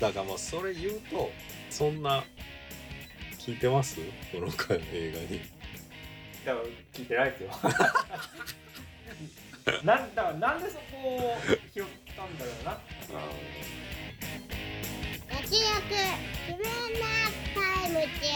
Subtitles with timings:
[0.00, 1.30] だからもうそれ言うと
[1.70, 2.22] そんな
[3.38, 3.96] 聞いてます？
[4.32, 5.40] この回の映画に。
[6.44, 6.62] 多分
[6.92, 7.50] 聞いてないですよ。
[9.84, 10.82] なんだなんでそこ
[11.16, 11.36] を
[11.74, 11.84] 拾っ
[12.16, 12.78] たんだろうな。
[15.28, 15.64] ラジオク
[16.46, 16.62] 自分
[17.00, 17.06] な
[17.54, 18.30] タイムチ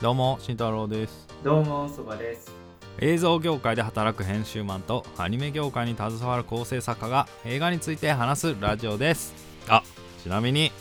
[0.00, 1.26] どうも慎太郎です。
[1.42, 2.52] どうもそばです
[3.00, 9.32] 映像業界で働く編集マンとアニメ業界に携わる構成作家が映画について話すラジオです。
[9.68, 9.84] あ
[10.20, 10.72] ちなみに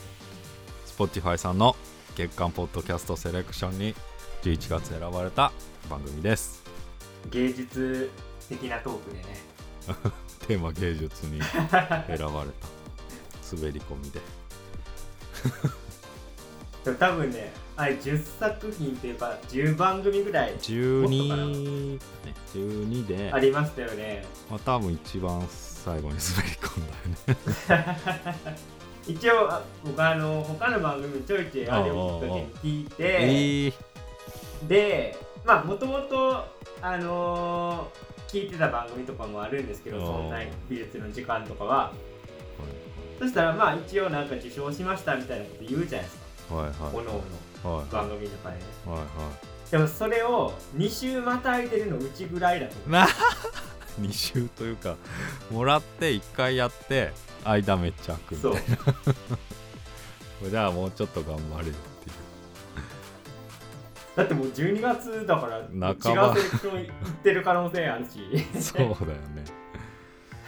[0.88, 1.76] Spotify さんの
[2.16, 3.94] 月間ポッドキャストセレクションに
[4.42, 5.52] 11月選ばれた
[5.92, 6.64] 番組です。
[7.30, 8.10] 芸術
[8.50, 9.26] 的なトークでね。
[10.48, 12.26] テーマ芸術に選ばれた。
[13.56, 14.22] 滑り込みで。
[16.98, 22.00] 多分ねあれ10作品っていうか10番組ぐらい12ね
[22.54, 23.32] 12で。
[23.32, 24.26] ありましたよね。
[24.50, 26.88] まあ、多分一番最後に滑り込ん
[27.28, 28.58] だよね。
[29.08, 32.94] 一応あ僕あの他の番組ちょいちょいあれを聞いて。
[32.98, 36.46] えー、でまあもともと
[36.82, 41.94] あのー聞いてた番組とかもあるんですけどそんな美術の時間とかは。
[43.20, 46.18] そしたらまあ一応なんか受賞しましたみたいなこと言うじゃないです
[46.50, 46.56] か。
[46.56, 47.22] はいはいおのおはいの
[47.64, 48.56] 番組とかで。
[48.58, 49.06] ねはいは
[49.72, 53.08] でもそれを2週またいでるのうちぐらいだと思いな
[54.00, 54.96] 2週というか
[55.52, 57.12] もらって1回やって
[57.44, 58.96] 間めっちゃ空くうそうみたい
[60.44, 60.50] な。
[60.50, 61.74] じゃあもうちょっと頑張れよっていう。
[64.16, 68.46] だってもう12月だから違うセレクション行ってる可能性あるし。
[68.62, 69.44] そうだよね。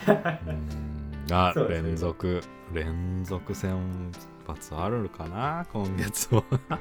[0.06, 1.32] うーん。
[1.32, 2.40] あ、連続。
[2.72, 4.12] 連続先
[4.50, 5.66] 発あるかな？
[5.72, 6.42] 今月は。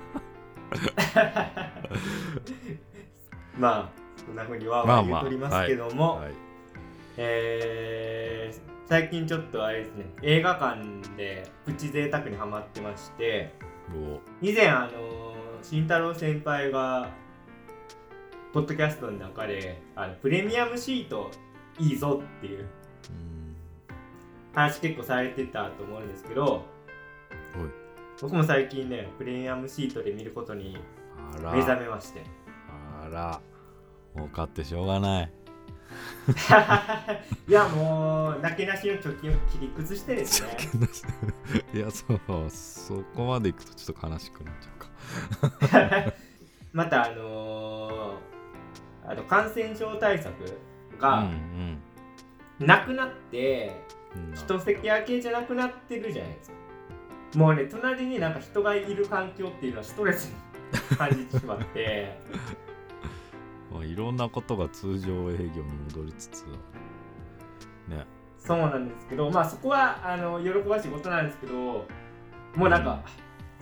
[3.57, 6.33] まあそんなふうにはまあまあ言うとりますけども、はい
[7.17, 10.81] えー最近ちょっとあれですね映画館
[11.15, 13.53] でプチ贅沢にハマってまして。
[13.95, 14.19] お。
[14.41, 17.11] 以前あの慎太郎先輩が
[18.51, 21.29] ポッドキャストの中であのプレミアムシート
[21.77, 23.55] いいぞっていううん。
[24.55, 26.65] 話結構されてたと思うんですけど
[28.21, 30.77] 僕も最近ねプレミアムシートで見ることに
[31.53, 32.23] 目覚めまして。
[33.01, 33.41] あら。
[34.15, 35.31] 儲かってしょうがない。
[37.47, 40.57] いやもうなけなしの貯金を切り崩してですね。
[41.73, 42.49] いやそう。
[42.49, 44.71] そこまでいくとちょっと悲しくなっちゃ
[46.05, 46.13] うか。
[46.73, 48.29] またあのー
[49.07, 50.33] あの感染症対策
[50.95, 51.81] うがん。
[52.59, 53.81] なくなって、
[54.15, 54.33] うん。
[54.35, 56.55] 一席空けじゃなくなってるじゃないですか
[57.35, 62.17] もうね隣になんか人がいる環境っていうのはストレスに感じてしまって。
[63.71, 66.45] まあ、いろんなことが通常営業に戻りつつ。
[67.87, 68.05] ね。
[68.37, 71.85] そうなんですけどまあそこはあの喜ばしいことなんですけども
[72.65, 73.03] うなんか、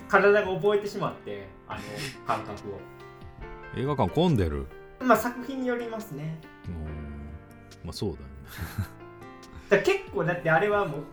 [0.08, 1.80] 体が覚えてしまってあの
[2.26, 2.80] 感覚を。
[3.76, 4.66] 映画館混んでる？
[5.00, 6.40] まあ作品によりますね。
[6.68, 6.74] うん。
[7.84, 8.28] まあそうだよね。
[9.68, 11.04] だ結構だってあれはもう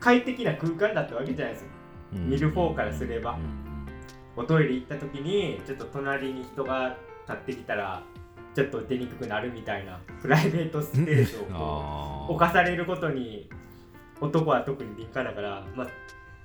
[0.00, 1.70] 快適な空間だったわけじゃないですか。
[2.14, 2.30] うん。
[2.30, 3.32] 見る方からすれば。
[3.32, 3.68] うん。
[4.36, 8.04] おトイレ行った時にちょっと隣に人が立ってきたら
[8.54, 13.50] ちょっと出にくくなるみたいなプライベートスペースを犯されることに
[14.20, 15.88] 男は特に敏感だから、まあ、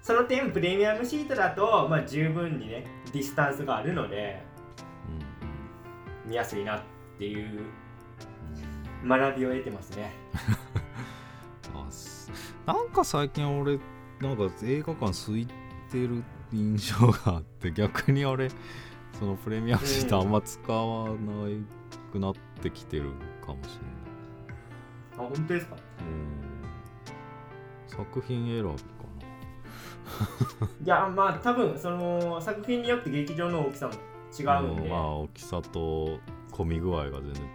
[0.02, 4.44] その点プレミアムシートだと、まあ、十分にねディスタンスがあるので
[6.26, 6.82] 見やすいなっ
[7.20, 7.62] ていう
[9.04, 9.10] うん。
[9.10, 10.14] 学びを得てますね
[12.66, 13.80] なんか最近俺
[14.22, 15.48] なんか映画館空い
[15.92, 18.50] てる印象があって 逆に俺
[19.20, 21.16] そのプレミアムシートあんま使わな
[22.12, 23.12] くなってきてる
[23.46, 23.80] かもし
[25.16, 25.76] あ本当ですか？
[25.76, 26.16] れない、う
[27.96, 28.84] ん、作品選びか
[30.84, 33.94] いやまあ多分その作品によって劇場の大きさも
[34.40, 36.20] 違なうんで、まあ大きさと
[36.52, 37.52] 混み具合が全然違う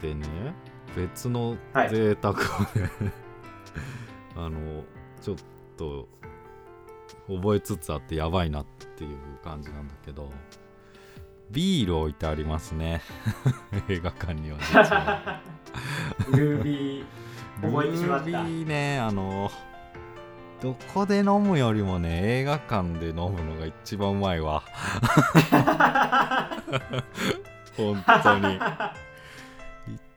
[0.00, 0.14] けどね。
[0.14, 0.54] でね
[0.96, 1.90] 別のはい。
[1.90, 2.38] 贅沢を
[2.78, 3.12] ね、
[4.36, 4.84] あの
[5.20, 5.36] ちょっ
[5.76, 6.08] と
[7.28, 10.30] 覚えつつあってやばいなっていう感じなんだけど
[11.50, 13.02] ビール置いてありますね。
[13.88, 15.40] 映画館には実は。
[16.32, 17.04] ルービー
[17.62, 19.50] 覚えてしまルービーねあの
[20.60, 24.62] どこで飲むよりもね映画館で飲むのが一番うまいわ。
[27.76, 28.60] 本当に。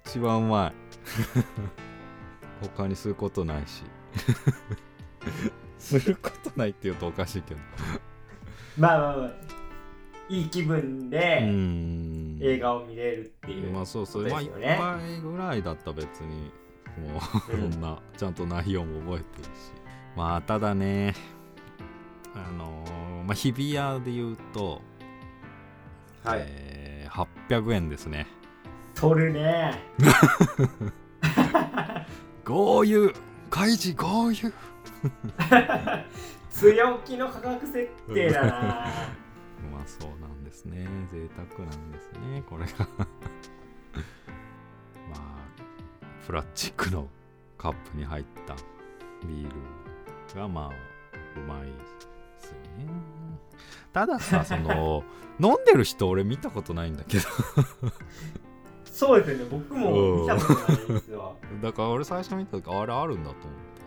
[0.06, 0.74] 一番うまい
[2.64, 3.84] 他にすることないし。
[5.80, 7.60] することないって言うとおかしいけど。
[8.78, 9.32] まあまあまあ
[10.30, 12.40] いい気分うでん。
[12.42, 16.52] 映画を見れるっていう、まあそうそう、まあ1ですよね杯ぐらいだったら別に
[16.98, 17.20] も
[17.50, 19.50] ううんそんなちゃんと内容も覚えてるし。
[20.16, 21.14] まあただね
[22.36, 24.82] あのーまあ日比谷で言うと、
[26.24, 28.28] はい、えー800円ですね。
[28.96, 29.80] 取るね
[32.44, 33.14] 豪遊
[33.50, 34.54] 開示豪遊
[36.52, 38.52] 強気の価格設定だな。
[39.72, 40.88] まあそうなんですね。
[41.12, 42.88] 贅沢なんですねこれが。
[45.10, 45.22] まあ
[46.26, 47.08] プラスチックの
[47.58, 48.56] カップに入った
[49.26, 49.50] ビー
[50.34, 51.70] ルがまあうまいで
[52.38, 52.88] すよね。
[53.92, 55.04] たださその
[55.40, 57.24] 飲んでる人俺見たことないんだけど
[58.94, 59.46] そうですよね。
[59.50, 63.82] 僕も見たことないんですよ だから俺最初見た時あれあるんだと思って。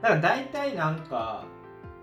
[0.00, 1.44] だから大体なんか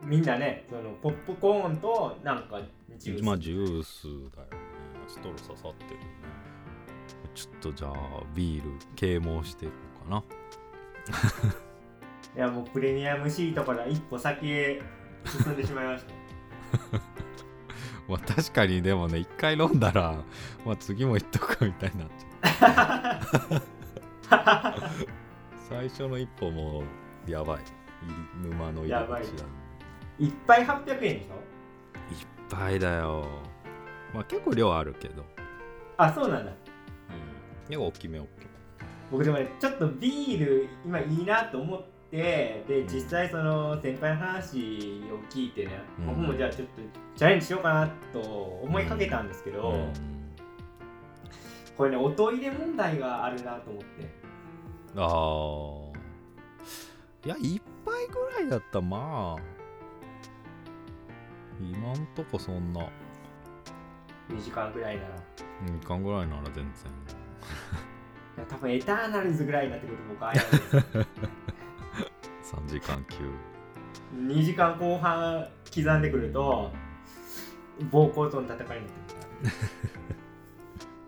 [0.04, 2.62] みんなねそのポップコーンとなんか
[3.00, 4.58] ジュース、まあジュースだよね。
[5.08, 6.08] ストロー刺さってるよね。
[7.34, 7.92] ちょっとじゃあ
[8.36, 9.74] ビール啓蒙していこ
[10.06, 10.24] うかな。
[12.38, 14.82] いやもうプレミアムシートから一歩先へ
[15.26, 16.06] 進んでしまいまし
[16.92, 17.13] た
[18.14, 20.24] まあ確かにでもね一回飲んだら、
[20.66, 23.20] まあ、次も行っとくかみたいになっちゃ
[23.58, 23.62] う。
[25.68, 26.84] 最初の一歩も
[27.26, 27.60] やばい。
[28.44, 29.46] 沼の入りやばい口だ
[30.20, 32.14] いっぱい800円でしょ？
[32.14, 33.26] いっぱいだよ。
[34.14, 35.26] まあ結構量あるけど。
[35.98, 36.52] あそうなんだ。
[36.52, 36.56] うん。
[37.68, 38.46] 結構大きめ大きめ。
[39.12, 46.06] 僕でもねちょっとビール今いいなと思ってで実際その先輩の話を聞いてね、うん。
[46.06, 46.74] 僕もじゃあちょっと
[47.16, 49.94] チャレンジしようかなと思いかけたんですけど、うん。
[51.76, 54.24] これね音入れ問題があるなと思って。
[54.96, 55.94] ああ
[57.26, 59.42] いや一杯ぐらいだったらまあ
[61.60, 62.88] 今んとこそんな。
[64.30, 65.10] 2時間ぐらいなら。
[65.66, 66.66] 2時間ぐらいなら全然。
[68.48, 71.06] 多分エターナルズぐらいになってくると僕あれなんですよ
[72.54, 73.18] 3時間級
[74.16, 76.72] 2時間後半刻んでくると
[77.92, 79.52] 暴行との戦いになってくる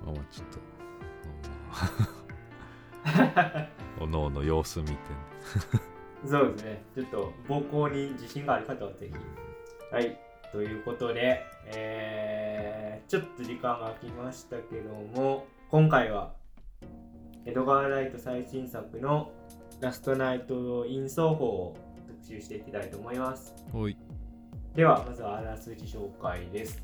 [0.06, 0.60] まあまあちょっと
[3.06, 3.70] まあ
[4.02, 4.94] おのおの様子見て
[6.28, 6.84] そうですね。
[6.96, 9.14] ちょっと暴行に自信がある方はぜひ。
[9.94, 10.20] はい。
[10.52, 16.34] ということで、えー、ちょっと時間が空きましたけども、今回は、
[17.46, 19.32] エドガー・ライト最新作の
[19.82, 21.78] ラストナイト・イン奏法を
[22.08, 23.54] 特集していきたいと思います。
[24.76, 26.84] では、まずはあらすじ紹介です。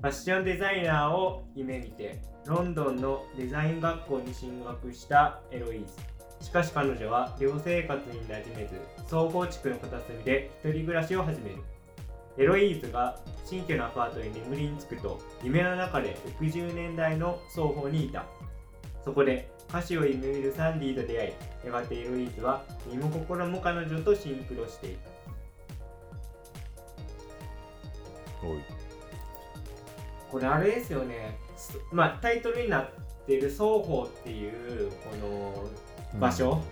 [0.00, 6.46] ファッションデザイナーを夢見てロンドンのデザイン学校に進学したエロイーズ。
[6.46, 11.56] しかし彼女は寮生活に馴染めず総合地区の片隅で一人暮らしを始める。
[12.38, 18.24] エロイーズが新居のアパートに眠りにつくと夢の中で60年代の双方にいた。
[19.04, 21.32] そこで歌手を夢見るサンディと出会い
[21.66, 24.98] やがてエロイーズは身も心も彼女とシンクロしていく。
[30.30, 31.38] これあれですよね。
[31.56, 32.90] すまあタイトルになっ
[33.26, 35.14] てる双方っていうこ
[36.14, 36.62] の場所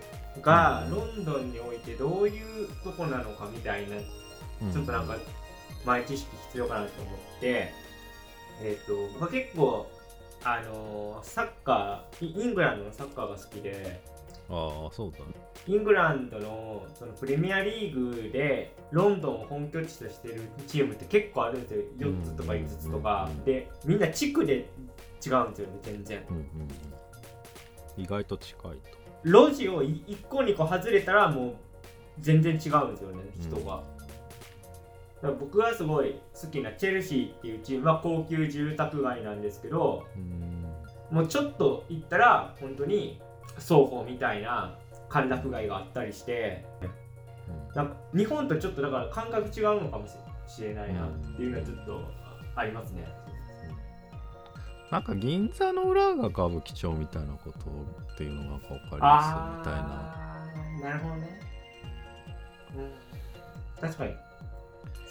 [0.41, 0.91] がうん。
[0.91, 4.73] ロンドンにおいてどういうとこなのかみたいなうん。
[4.73, 5.15] ちょっとなんか
[5.85, 7.71] 前知識必要かなと思って
[8.61, 9.87] えっ、と僕は結構
[10.43, 14.01] あのーサッカーイイングランドのサッカーが好きで
[14.49, 15.25] ああそうだね。
[15.67, 21.81] イングランドのそのプレミアリーグでロンドンを本拠地としてるチームって結構あるんですよ。
[21.99, 23.29] 4つとか5つとか。
[23.29, 24.75] うんでみんな地区で違うんで
[25.21, 26.25] すよね全然。
[26.29, 26.43] うんうん
[27.97, 28.03] うん。
[28.03, 28.99] 意外と近いと。
[29.23, 31.55] 路地を1個2個外れたらもう
[32.19, 33.83] 全然違うんですよね人が、だから
[35.21, 40.65] 僕がすごい好きなチェルシーっていうチームは高級住宅街なんですけどうん
[41.11, 43.19] もうちょっと行ったら本当に
[43.57, 44.77] 双方みたいな
[45.09, 46.65] 歓楽街があったりして
[47.75, 50.05] なんか日本とちょっとだから感覚違うのかも
[50.47, 52.01] しれないなっていうのはちょっと
[52.55, 53.07] ありますね。
[54.91, 57.59] なんか銀座の裏が歌舞伎町みたいなこと
[58.13, 59.73] っていうのが分かりやすいみたい
[60.83, 61.41] ななるほどね。
[62.75, 64.28] うん、確かに。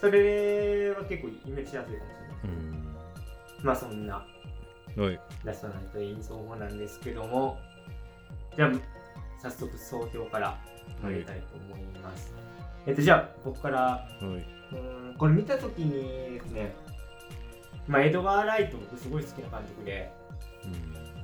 [0.00, 2.56] それは結構イメージしやすいかもしれない。
[2.56, 3.64] うん。
[3.64, 4.24] まあそんな
[5.44, 7.58] ラストナイトイン奏法なんですけども、
[8.56, 8.72] じゃあ
[9.42, 10.58] 早速総評から
[11.02, 12.32] 参りたいと思います。
[12.86, 14.08] えっとじゃあ僕から。
[14.22, 14.28] おい。
[14.28, 16.74] うーんこれ見たときにですね、
[17.88, 20.12] まあ、エドガー・ライト僕すごい好きな監督で、
[20.64, 20.70] うん。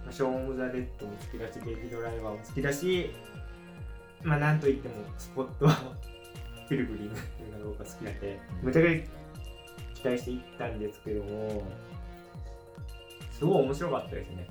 [0.05, 3.13] まあ、ショーン・オブ・ザ・レッドも好きだし、ベイビー・ドライバーも好きだし、
[4.23, 5.69] まあなんといってもスポット
[6.69, 8.93] ピルグリムっていうのが僕は好きなんで、うんむちゃくちゃ
[9.95, 11.63] 期待していったんですけども、
[13.33, 14.49] すごい面白かったですね。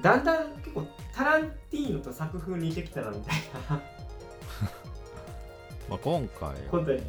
[0.00, 3.34] だんだん結構タランティーノと作風似てきたなみたい
[3.68, 3.80] な。
[5.88, 6.60] まあ、今回はね。
[6.70, 7.06] 今回ちょっ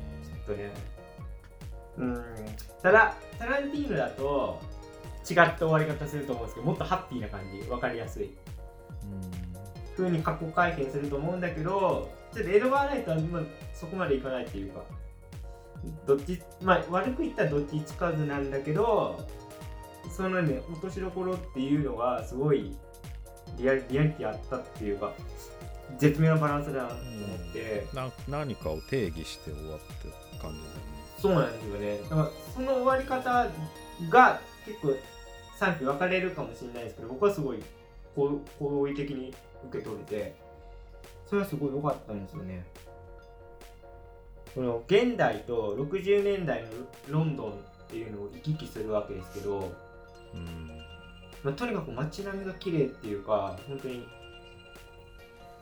[0.48, 0.72] とね。
[1.98, 2.24] うん。
[2.82, 4.60] ただタランティーノだと
[5.30, 7.60] 違った終わり方すると思うんですけどもっとハッピーな感じ。
[7.68, 8.32] 分かりやすい
[10.04, 13.42] 風に過去改変すると思うんだけどちょっとエドガー・ライトはまあ
[13.74, 14.82] そこまでいかないっていうか
[16.06, 19.20] どっちまあ悪く言ったらどっちつかずなんだけど
[20.12, 22.76] そのね落としどころっていうのがすごい
[23.58, 25.14] リアリリアリティあったっていうか
[25.98, 30.80] 絶妙なバランスだなと思って、な何かを定義して終わってる感じだよね。
[31.18, 31.98] そうなんですよね。
[32.04, 33.48] だからその終わり方
[34.10, 34.96] が結構
[35.58, 37.60] 賛否分かれるかもしれないですけど僕はすごい
[38.16, 39.34] 好好意的に
[39.68, 40.36] 受け取れて
[41.30, 42.66] それはすごい良かったんですよね。
[44.56, 46.70] この現代と60年代の
[47.08, 47.54] ロンドンっ
[47.88, 49.72] ていうのを行き来するわけですけど、
[50.34, 50.72] うん。
[51.44, 54.06] まあ、とにかく街並みが綺麗っていうか本当に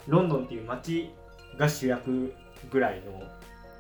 [0.07, 1.11] ロンドンっていう街
[1.57, 2.33] が主役
[2.71, 3.21] ぐらいの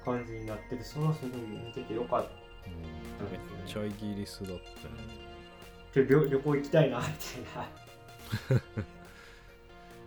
[0.05, 2.29] 感じになっててそれはすごい見ててよかった
[2.69, 3.31] うん。
[3.31, 4.67] めっちゃイギリスだったよね。
[5.93, 7.13] ちょ旅旅行行きたいなみたい
[8.59, 8.83] な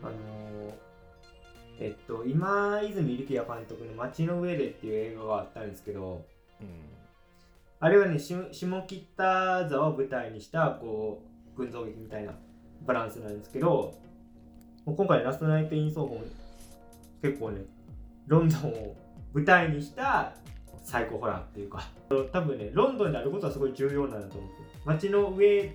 [0.03, 0.75] あのー
[1.83, 6.23] えっと今泉力也監督の「街の上で」っていう映画があったんですけど
[6.61, 6.67] うん
[7.83, 11.23] あれはねし下北沢を舞台にしたこ
[11.57, 12.35] う群像劇みたいな
[12.87, 13.95] バランスなんですけど
[14.85, 16.25] もう今回ラストナイト・イン・ソーホン
[17.23, 17.63] 結構ね
[18.27, 18.97] ロンドンを
[19.33, 20.35] 舞台にした
[20.83, 21.89] サイコホラーっていうか
[22.33, 25.75] 多分ねロンドンであることはすごい重要なんだと思って街の上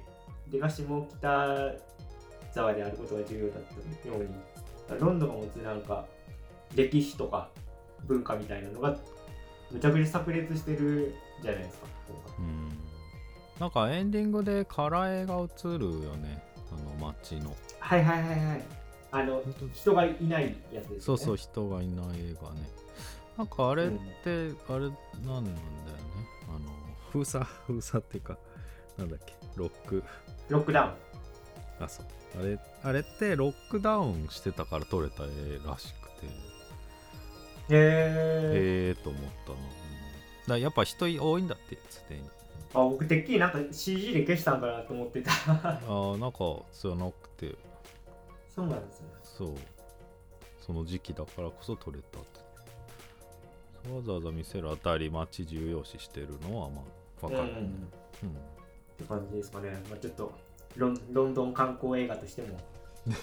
[0.52, 1.74] でが下北
[2.56, 3.64] 沢であることが重要だっ
[4.02, 6.06] たようにロンドンが持つなんか
[6.74, 7.50] 歴史とか
[8.08, 8.96] 文化みたいなのが
[9.72, 11.88] むちゃくちゃ炸裂してるじゃないですか
[12.40, 12.70] うん。
[13.60, 16.44] なんかエンディングでカラー絵が映るよね。
[16.72, 17.56] あの街の。
[17.80, 18.64] はいはいはいはい。
[19.12, 19.42] あの
[19.74, 22.70] 人がいないやつです、ね、そうそう人がいない映画ね。
[23.38, 23.90] なんかあれっ
[24.24, 25.54] て、あれなんなんだよね。
[26.48, 26.60] あの
[27.12, 28.38] 封鎖封鎖っていうか
[28.98, 30.04] なんだっけロック。
[30.50, 30.88] ロックダウ
[31.82, 31.84] ン。
[31.84, 32.06] あそう
[32.40, 36.26] あれあれってロックダウンしてたから撮れた絵らしくて。
[36.26, 40.48] へえへえと思ったの、うん。
[40.48, 42.22] だやっぱ人多いんだってすでに。
[42.74, 45.32] あ僕てっきりなんか CG で消したんかなと思ってた。
[45.52, 46.38] あーなんか
[46.72, 47.56] そうなくて。
[48.54, 49.08] そうなんですね。
[49.24, 49.56] そう。
[50.66, 52.46] その時期だからこそ撮れたと
[53.94, 56.82] わざわざ見せるあたり街重要視してるのはま
[57.22, 57.54] あ分かる。
[57.54, 57.66] ね、うん。
[57.66, 57.70] うん。
[57.70, 57.78] っ
[58.98, 60.34] て感じですかね、まあ、ちょっと
[60.76, 62.58] ロンロンドン観光映画としても。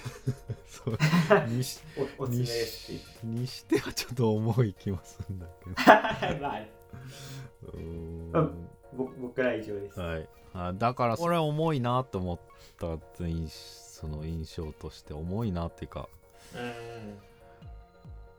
[0.66, 1.48] そう。
[1.48, 1.80] にし
[2.18, 2.92] おおすすめです。
[2.92, 5.74] しにしてはちょっと重い気もするんだけど。
[6.40, 8.32] まあうーん。
[8.32, 8.68] うん。
[9.20, 10.28] 僕らは以上です、はい。
[10.54, 12.40] あだからこれ重いなと思っ
[12.78, 16.08] た印その印象として重いなっていうか。
[16.54, 17.22] うん。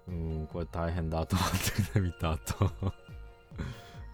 [0.05, 1.49] うんこれ大変だと思っ
[1.93, 2.71] てね見た後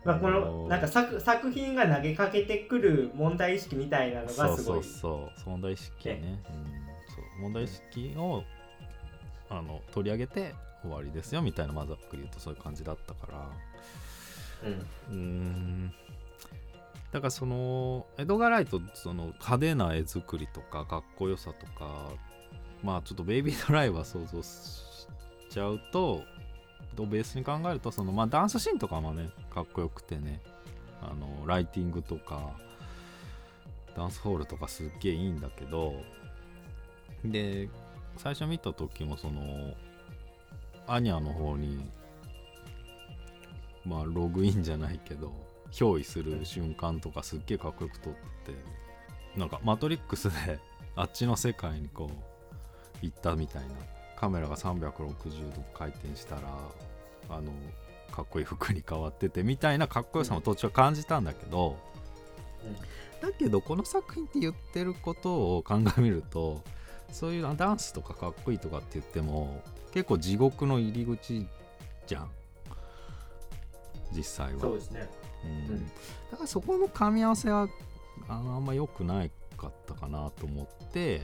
[0.05, 7.41] まあ、こあののなんか作作品が投げかけてくる問題意識みたいなのそうそうがすごいそう問題意識ね、うん、そう。
[7.41, 8.43] 問題意識を
[9.49, 13.49] あの取り上げて終わりですよみたいなまあざっくり言うとそういう感じだったから。
[14.63, 14.73] うん。
[14.73, 15.93] うーん。
[17.11, 22.11] だからそのエドガー・ライトその派手な絵作りとかかっこよさとか
[22.83, 25.07] まあちょっとベイビードライバー想像し
[25.49, 26.23] ちゃうと
[26.95, 30.41] とベースに考えるとそのまあダンスシーンとかもねかっこよくてね。
[31.01, 32.51] あのライティングとか
[33.95, 35.93] ダンスホールとかすっげえいいんだけど
[37.23, 37.69] で
[38.17, 39.73] 最初見た時もその
[40.87, 41.89] アニャの方に
[43.85, 45.31] まあログインじゃないけど
[45.71, 48.13] 憑依する瞬間とかすっげえかっこよく撮っ
[48.45, 50.59] ててなんかマトリックスで
[50.95, 53.98] あっちの世界にこう行ったみたいな。
[54.19, 56.41] カメラが360度回転したら
[57.29, 57.51] あの
[58.11, 61.77] かっこいい服に変わっててみたいなかっこよさも途中は感じたんだけど、
[63.21, 66.61] だけどこの作品って言ってることを鑑みると
[67.11, 71.47] そういうダンスとかかっこいいとかって言っても結構地獄の入り口
[72.05, 72.29] じゃん。
[74.11, 74.59] 実際は。
[74.59, 75.09] そうですね。
[75.45, 75.75] うん。
[75.75, 75.85] うん。
[76.31, 77.69] だからそこの噛み合わせは
[78.27, 81.21] あのあんま良くないかったかなと思って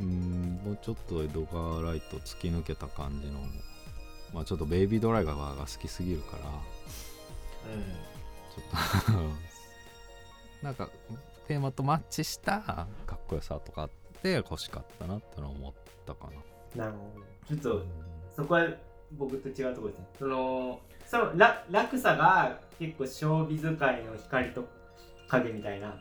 [0.00, 3.40] うんもうちょっとエドガー・ライト突き抜けた感じの
[4.32, 6.44] まあちょっとベイビードライバーが好きすぎるから
[8.54, 9.22] ちょっと
[10.62, 10.88] なんか
[11.46, 13.90] テーマとマッチしたかっこよさとかっ
[14.22, 15.72] て欲しかったなってのは思っ
[16.04, 16.28] たか
[16.76, 16.84] な。
[16.84, 17.56] なるほど。
[17.56, 17.86] ちょっと
[18.36, 18.68] そこは
[19.12, 20.06] 僕と違うところですね。
[20.18, 24.68] そのそのら落差が結構小美使いの光と
[25.28, 25.98] 影みたいな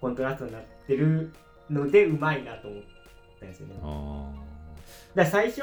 [0.00, 1.32] コントラストになってる
[1.68, 2.82] のでうまいなと思っ
[3.38, 3.74] たんですよね。
[5.14, 5.62] だ最初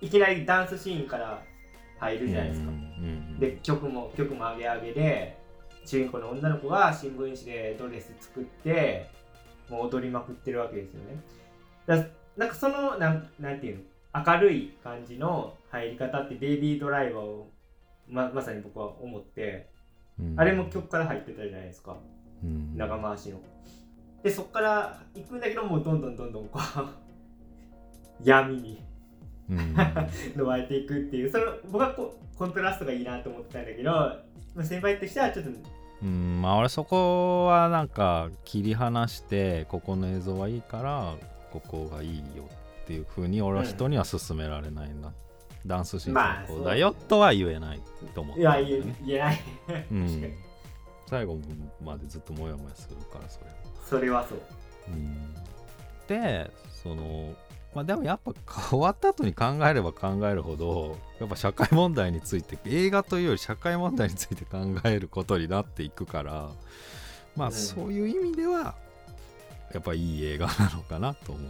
[0.00, 1.42] いきなりダンスシーンから
[1.98, 2.68] 入ーるじゃないですか。
[2.68, 5.38] うんうんで曲も曲も上げ上げで
[5.84, 9.08] 主人公の女の子が新聞紙でドレス作って
[9.70, 11.20] もう踊りまくってるわけですよね。
[11.86, 12.06] だ
[12.36, 13.82] なんかそのなんなんていうの？
[14.26, 17.50] 明るい感じの入り方ってベイビードライバーを
[18.08, 19.70] ままさに僕は思って
[20.18, 20.34] うん。
[20.38, 21.96] あれも曲から入ってたじゃないですか。
[22.42, 22.76] うん。
[22.76, 23.40] 長回しの
[24.22, 28.82] でそっから行くんだけどもうどんどんどんどんこう 闇に。
[29.48, 29.74] うん。
[30.36, 31.30] のわれていくっていう。
[31.30, 35.50] その僕はこコントラストがいいなと思ってたんだけどまあ先輩としてはちょっと
[36.02, 41.16] うんまあ俺そこはなんか切り離してここの映像はいいから
[41.52, 42.48] ここがいいよ
[42.82, 45.12] っていう風に俺は人には勧められないな、
[45.66, 47.80] ダンスシーンまあ最高だよとは言えない
[48.14, 49.40] と思っていや言えない。
[49.92, 50.06] うん。
[50.06, 50.34] 確かに。
[51.06, 51.38] 最後
[51.84, 53.46] までずっとモヤモヤするからそれ
[53.88, 54.38] それはそう。
[54.88, 55.34] うん。
[56.06, 56.50] で
[56.82, 57.34] その
[57.74, 58.32] まあでもやっぱ
[58.68, 66.50] 終わった後に考えれば考えるほどやっぱ社会問題について映画というより社会問題について考えることになっていくから
[67.36, 67.54] まあうん。
[67.54, 68.74] そういう意味では
[69.72, 71.40] やっぱいい映画なのかなと思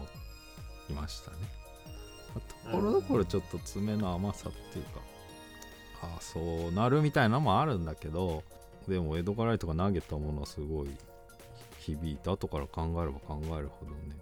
[0.90, 1.36] いましたね。
[2.34, 5.00] ところどころちょっと爪の甘さっていうか、
[6.02, 8.44] ああそうなるみたいなのもあるんだけど
[8.86, 10.88] でも江戸からイトが投げたものはすごい
[11.80, 14.16] 響いた後から考えれば考えるほどね、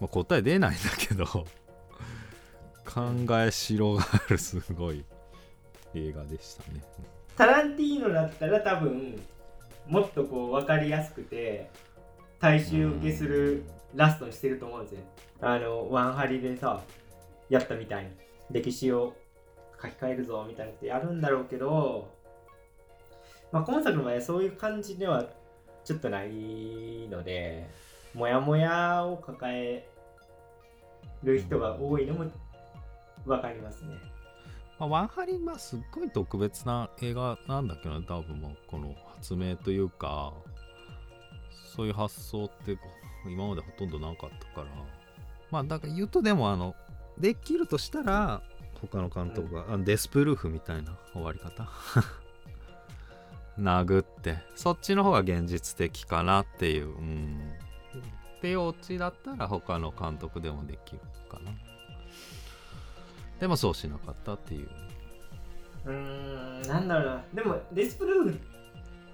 [0.00, 1.44] まあ、答え出ないんだけど考
[3.38, 5.04] えしろがあるすごい
[5.94, 6.80] 映画でしたね。
[7.36, 9.20] タランティーノだったら多分
[9.86, 11.70] もっとこう分かりやすくて
[12.40, 15.00] 大衆受けするラストにしてると思うんですよ。
[15.40, 16.82] あのワンハリでさ
[17.48, 18.10] やったみたいに
[18.50, 19.16] 歴史を
[19.80, 22.12] 書き換えるぞみたいなことやるんだろうけど
[23.52, 25.24] まあ今作の場合はそういう感じでは
[25.90, 26.28] ちょっとない
[27.10, 27.68] ので
[28.14, 29.88] モヤモヤを抱え
[31.24, 32.30] る人が多いのも
[33.26, 33.96] 分かりますね。
[34.78, 40.32] まあ、ワンハリまあすっごい特別な映画なんだけどね多分まあこの発明というか
[41.74, 42.78] そういう発想って
[43.26, 44.66] 今までほとんどなかったから。
[45.50, 46.76] まあだから言うとでもあの
[47.18, 48.42] できるとしたら
[48.80, 51.68] 他の監督が、あのデスプルーフみたいな終わり方？
[53.60, 57.40] 殴ってそっちの方が現実的かなっていううん。
[58.38, 61.52] っていうオチだったら他の監督でもできるかな。
[63.38, 64.68] でもそうしなかったっていう。
[65.84, 67.24] うーんなんだろうな。
[67.34, 68.38] でもデスプルー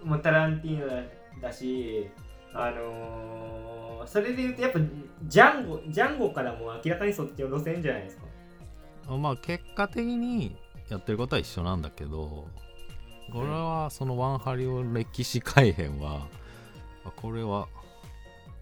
[0.02, 2.08] フもタランティーノだし
[2.54, 4.78] あのーそれで言うとやっぱ
[5.24, 9.16] ジャンゴジャンゴからも明らかにそっちの路線じゃないですか。
[9.16, 10.56] まあ結果的に
[10.88, 12.46] やってることは一緒なんだけど
[13.32, 16.26] これはそのワンハリオ歴史改変は
[17.04, 17.68] あこれは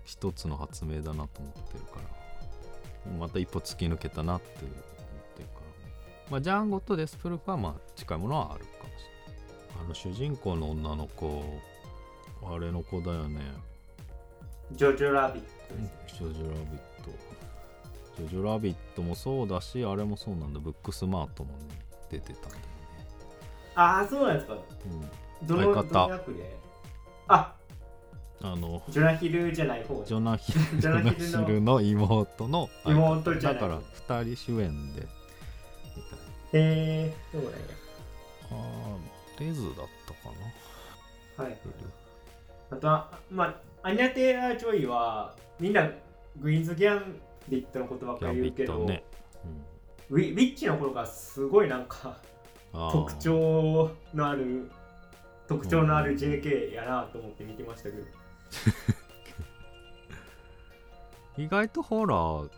[0.05, 2.00] 一つの発明だなと思ってるか
[3.07, 4.72] らまた一歩突き抜けたなって思っ
[5.37, 9.05] てるからまあジャンゴとデスプルーフはまあ近いものはあるかもし
[9.72, 11.44] れないあの主人公の女の子
[12.46, 13.40] あれの子だよね
[14.72, 16.85] ジョジョラビットですよねジョジョラビット。
[18.16, 20.61] ジョジョラビットもそうだし、あれもそうなんだ。
[20.61, 21.64] ブックスマートもね、
[22.11, 22.59] 出てたんだ。
[23.74, 24.54] ああそうなんですか。
[24.54, 24.56] う
[25.44, 25.46] ん。
[25.46, 25.82] どの相方。
[25.82, 26.56] どの役で？
[27.28, 27.54] あ
[28.42, 30.04] あの、ジョナヒルじゃない方。
[30.04, 31.80] ジョナヒルジョナヒルの。
[31.80, 33.80] 妹の妹じゃないだから、
[34.22, 35.06] 二人主演で、み
[36.52, 36.60] たい。
[36.60, 37.58] へえそうなんや。
[38.50, 40.34] あーレズだったか
[41.38, 41.44] な。
[41.44, 41.58] はい。
[42.70, 43.44] あとはま
[43.82, 45.88] あアニャ・テイラー・ジョイはみんな
[46.40, 49.04] グイーンズ・ギャンビットのことばっかギャンビり言うけど、ットね。
[50.10, 52.18] ウィウィッチの頃がすごいなんか
[52.74, 54.70] 特徴のある
[55.46, 58.04] 特徴のある JK やなと思って見てましたけど、
[61.42, 62.50] 意外とホラーっ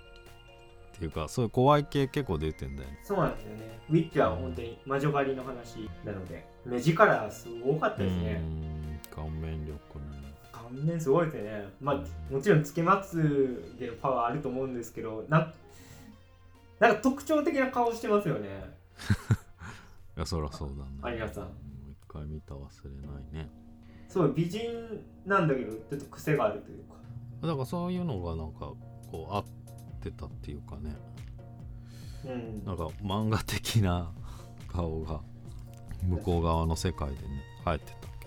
[0.99, 3.01] ていうか、そういう怖い系結構出てんだよね。
[3.05, 3.81] そうなんですよね。
[3.91, 8.41] ウィッチは本当に魔女狩りの話なので目力すごかったですね。
[8.43, 10.35] うん、顔面力ね。
[10.53, 11.69] 顔面すごいですね。
[11.81, 15.55] まあもちろんつけまつげのパワーあると思うんですけどなん
[16.79, 18.49] なんか特徴的な顔してますよね
[20.17, 20.91] いや、そらそうだね。
[21.03, 21.45] ありがとう。
[21.45, 23.51] うん一回見た忘れないね。
[24.09, 24.61] そう美人
[25.27, 26.95] なんだけどちょっと癖があるというか。
[27.43, 28.73] だからそういうのがなんか
[29.11, 29.45] こう合っ
[30.01, 30.97] てたっていうかね。
[32.25, 32.65] うん。
[32.65, 34.13] なんか漫画的な
[34.69, 35.21] 顔が
[36.05, 38.27] 向こう側の世界でね生えてたけ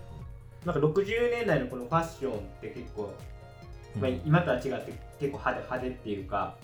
[0.66, 3.14] なんか60年代のこのファッションって結構、
[3.94, 6.56] ど、まあ、今とは違って結構派手派手っていうか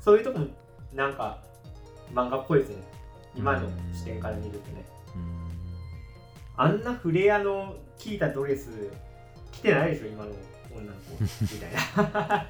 [0.00, 0.46] そういうとこも
[0.94, 1.38] なんか
[2.12, 2.76] 漫画っぽいですね
[3.38, 4.84] 今の視点から見るとね。
[5.14, 5.48] うん。
[6.56, 8.68] あんなフレアの効いたドレス
[9.52, 10.30] 着てないでしょ今の
[10.74, 11.72] 女の子みたい
[12.26, 12.46] な。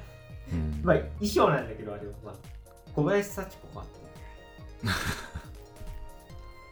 [0.51, 0.81] うん。
[0.83, 2.35] まあ衣装なんだけどあれは、まあ、
[2.95, 3.85] 小林幸子か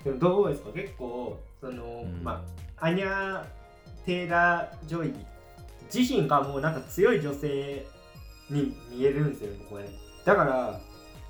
[0.03, 0.71] でもどうですか？
[0.73, 2.23] 結構その、うん。
[2.23, 2.43] ま
[2.79, 3.43] あアニャ・
[4.05, 5.13] テイラー・ジョイ
[5.93, 7.85] 自身がもうなんか強い女性
[8.49, 9.89] に見えるんですよ僕はね。
[10.25, 10.79] だから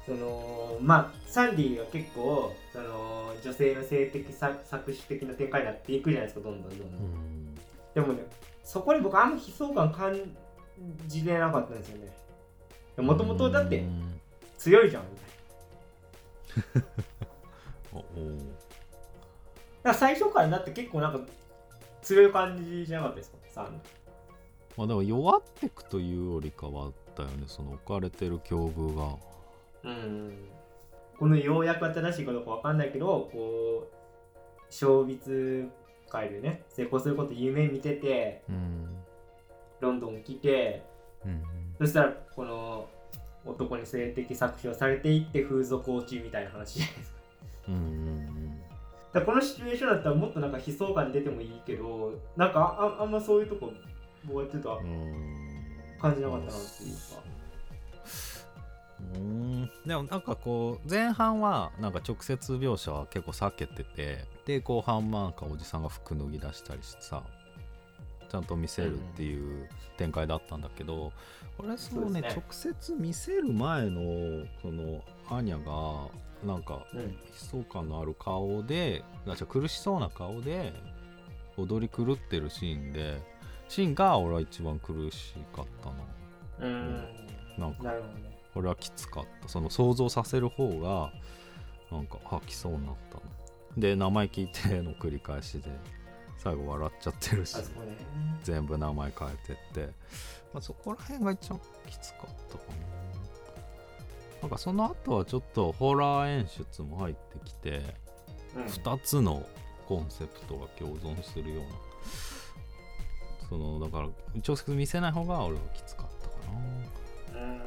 [0.07, 7.55] そのまあサンディが結構その女性の性的さ搾取的な展開になっていくじゃないですかどんどんどんどん、うん。
[7.93, 8.25] でもね
[8.63, 10.17] そこに僕あんま悲壮感感
[11.07, 12.13] じれなかったんですよね。
[12.97, 14.19] もともとだってうん
[14.57, 15.09] 強いじゃんみ
[16.63, 16.87] たいな。
[17.97, 18.07] だか
[19.83, 21.19] ら最初からだって結構なんか
[22.01, 23.81] 強い感じじゃなかったですかサン
[24.77, 29.15] まあでも弱ってくというよりかはだよねその置かれてる境遇が
[29.87, 30.49] うん
[31.17, 33.95] この要約は正しいかどうかわかんないけどこう
[34.69, 35.67] 小筆
[36.09, 38.97] 界でね成功すること夢見ててうん
[39.79, 40.83] ロンドン来て
[41.25, 41.43] うん。
[41.79, 42.87] そしたらこの
[43.45, 47.17] 男に性的搾取をされていって風俗落ちみたいな話じゃないですか。
[47.69, 48.61] うんうん
[49.13, 52.59] だこのシチュエーションだったらもっとなんか悲壮感出てもいいけどなんか
[52.99, 53.71] ああんまそういうとこ
[54.25, 55.47] 僕はちょっとうん
[55.99, 57.23] 感じなかったなっていうか
[58.99, 67.23] うんでもなんかこう前半はなんか直接描写は結構避けててで後半なんかおじさんが服脱ぎ出したりしてさ
[68.29, 71.13] ちゃんと見せるっていう展開だったんだけど、
[71.57, 72.43] これそうねそうですね。
[72.43, 76.09] 直接見せる前のそのアーニャが
[76.43, 80.73] なんかうん悲壮感のある顔でう苦しそうな顔で
[81.55, 83.21] 踊り狂ってるシーンで
[83.69, 86.67] シーンが俺は一番苦しかったな。
[86.67, 87.07] うん。
[87.57, 87.83] なんか。
[87.83, 89.47] なるほどねこれはきつかった。
[89.47, 91.13] その想像させる方が
[91.91, 93.21] なんか吐きそうになったの。
[93.77, 95.69] で名前聞いての繰り返しで
[96.39, 97.55] 最後笑っちゃってるし。
[97.55, 97.63] ね。
[98.41, 99.93] 全部名前変えてって、
[100.55, 102.63] まあ、そこら辺が一番きつかったか
[104.33, 104.41] な。
[104.41, 107.83] なんかその後はちょっとホラー演出も入ってきて
[108.55, 108.63] うん。
[108.63, 109.45] 2つの
[109.87, 111.69] コンセプトが共存するような。
[113.49, 114.09] そのだから
[114.43, 116.35] 直接見せない方が俺はきつかったか
[117.35, 117.43] な。
[117.43, 117.66] うん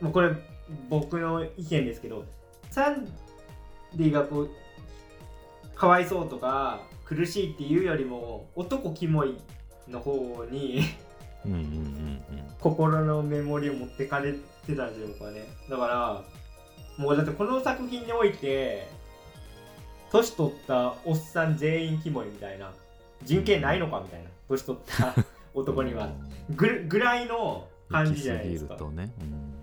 [0.00, 0.30] もうこれ
[0.88, 2.24] 僕の意見ですけど
[2.70, 3.06] サン
[3.94, 4.50] ディがこう
[5.74, 9.36] かわいそうとか苦しいっていうよりも男キモい
[9.88, 10.82] の方に
[11.44, 12.22] うんうんうんうん。
[12.58, 14.32] 心のメモリを持ってかれ
[14.66, 15.46] てたんですよ僕はね。
[15.68, 16.24] だから
[16.96, 18.88] もうだってこの作品において
[20.10, 22.72] 年取ったおっさん全員キモいみたいな
[23.22, 25.14] 人権ないのかみたいな年取った
[25.52, 26.10] 男には。
[26.50, 28.76] ぐぐらいの感じじゃないですか。
[28.92, 29.53] ね、うん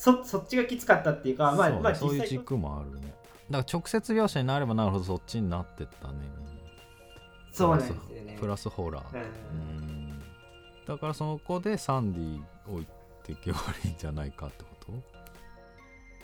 [0.00, 3.12] そそっちがきつかったっていうかまあそうねまあそういう軸もあるね。
[3.50, 6.14] だから直接描写になればなるほどそっちになってったね
[7.52, 8.38] そうなんですよね。
[8.40, 9.20] プラスホラー、うん。
[9.20, 9.22] う
[9.82, 10.22] ん。
[10.86, 12.40] だからそこでサンディ
[12.72, 12.86] 置い
[13.24, 14.70] てけばいいんじゃないかってこ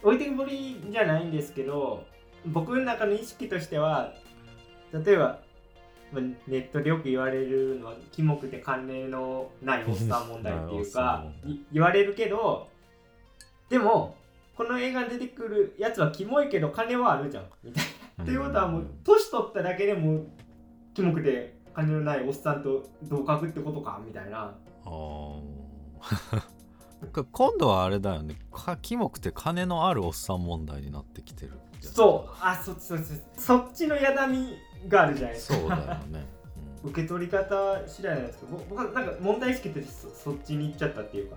[0.03, 0.09] と？
[0.09, 2.05] 置いてけぼりじゃないんですけど
[2.47, 4.15] 僕の中の意識としては
[4.93, 5.41] 例えば
[6.13, 11.27] まあネットでよく言われるのはキモくて関連のないおっさん問題っていうか
[11.73, 12.69] 言われるけど
[13.69, 14.17] でも
[14.57, 17.45] この映画に出てくるやつはキモいけど金はあるじゃん。
[17.63, 17.85] みたい
[18.17, 18.25] な。
[18.25, 20.25] っていうことはもう年取っただけでも
[20.95, 24.55] キモくて金のないおっさんと同格ってことかみたいな。
[24.85, 25.43] あー。
[27.31, 28.37] 今度はあれだよね。
[28.51, 31.53] かキモくて金のあるおっさん問題になってきてる
[31.83, 32.31] そう。
[32.41, 33.05] あそそそ
[33.37, 34.57] そっちのやだみ
[34.89, 35.35] があるじゃない。
[35.35, 35.59] ですか。
[35.59, 36.27] そうだよね、
[36.85, 36.91] うん。
[36.91, 41.37] 受け取り方次第なんですけど僕僕はなんか問題意識としてそそっちに行っちゃったっていうか。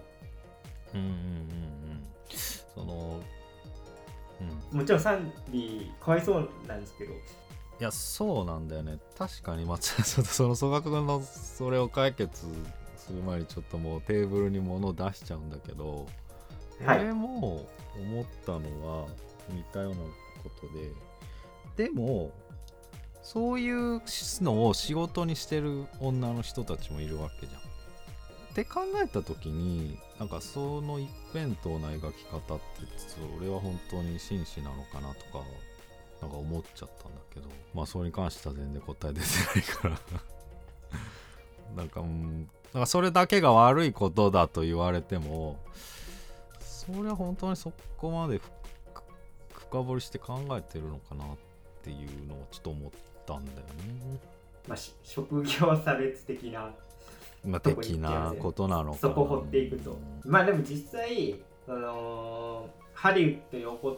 [0.93, 1.78] うんうんうんうん
[2.75, 3.19] その
[4.73, 7.15] うんもちろんサンディかわいそうなんですけどい
[7.79, 12.45] やそうなんだよね確かにまあ ちょっとその曽我君のそれを解決
[12.97, 16.05] する前にちょっともうテーブルに物を出しちゃうんだけど、
[16.85, 17.65] はい俺も
[17.97, 19.07] 思ったのは
[19.49, 20.67] 似たようなこと
[21.77, 22.31] ででも
[23.21, 24.01] そういう
[24.41, 27.68] のを仕事にしてる女の人たちもいるわけじゃん。
[28.51, 32.63] って考えた時になんかその一辺倒な描き方って
[32.97, 35.43] それは本当に真摯なのかなとか
[36.21, 39.99] なんか思っちゃったんだけどまあそれに関しては全然答え出てないから
[41.77, 45.57] なんかうんなんかそれだけが悪いことだと言われても
[46.59, 48.41] それは本当にそこまで
[49.53, 51.27] 深掘りして考えてるのかなっ
[51.83, 52.91] ていうのをちょっと思っ
[53.25, 54.19] たんだよね。
[54.67, 56.73] まあ 職業差別的な
[57.45, 59.97] まあ、的なことなのかなそこ掘っていくと。
[60.25, 63.97] まあでも実際そのハリウッドで起こ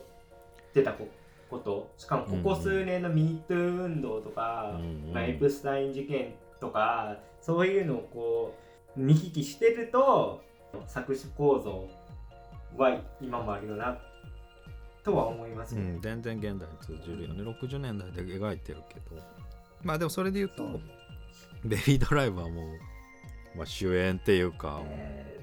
[0.69, 1.07] ってたこ
[1.49, 1.91] こと。
[1.97, 5.13] しかもここ数年の MeToo 運動とか、うんうん。
[5.13, 8.55] まあ、エプスタイン事件とかそういうのをこ
[8.95, 10.43] う見聞きしてると
[10.85, 11.89] 搾取構造
[12.77, 13.97] は今もあるよな
[15.03, 15.75] とは思います。
[15.75, 17.43] ね、うん、全然現代に通じるよね。
[17.43, 19.21] 60年代で描いてるけど。
[19.83, 20.79] まあでもそれで言うと
[21.65, 22.61] ベビードライバーも、
[23.55, 25.41] まあ、主演っていうか、えー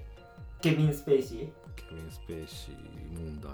[0.60, 1.38] ケビン・スペイシー？
[1.76, 2.74] ケビン・スペーシー
[3.16, 3.52] 問題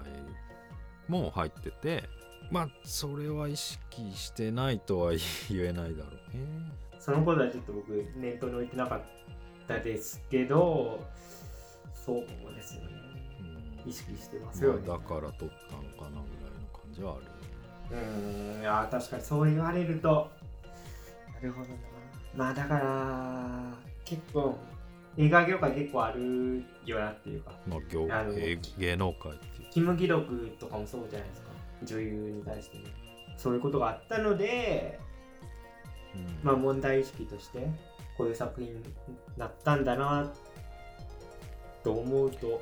[1.07, 2.03] も入ってて
[2.49, 5.19] まあそれは意識してないとは言
[5.65, 6.43] えないだろうね。
[6.99, 9.01] そのことはちょっと僕念頭に置いてなかっ
[9.67, 11.05] たですけど
[11.93, 12.21] そう
[12.55, 12.87] ですよね。
[13.83, 13.89] うん。
[13.89, 17.25] 意識してますよね、まあだから撮ったのかなぐらいの感じはある
[17.91, 18.61] うーん。
[18.61, 20.31] いや確かにそう言われると。
[21.35, 21.75] なるほどな。
[22.35, 24.57] まあだから結構
[25.17, 27.51] 映画業界結構あるよなっていうか。
[27.67, 29.69] まあ業あの芸芸能界っていう。
[29.71, 31.47] キム・ギドクとかもそうじゃないですか。
[31.83, 32.83] 女優に対してね。
[33.37, 34.99] そういうことがあったので
[36.15, 36.39] うん。
[36.43, 37.67] まあ問題意識として
[38.17, 38.83] こういう作品に
[39.37, 40.31] なったんだな
[41.83, 42.47] と思うと。
[42.47, 42.61] うん。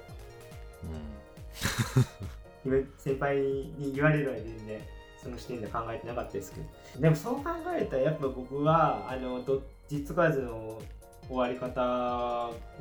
[2.65, 4.87] 今先輩に言われる間にね
[5.21, 6.61] その視点で考えてなかったですけ
[6.95, 7.01] ど。
[7.01, 10.79] でもそう考えたらやっぱ僕はあのどっちつかずの
[11.27, 11.81] 終わり方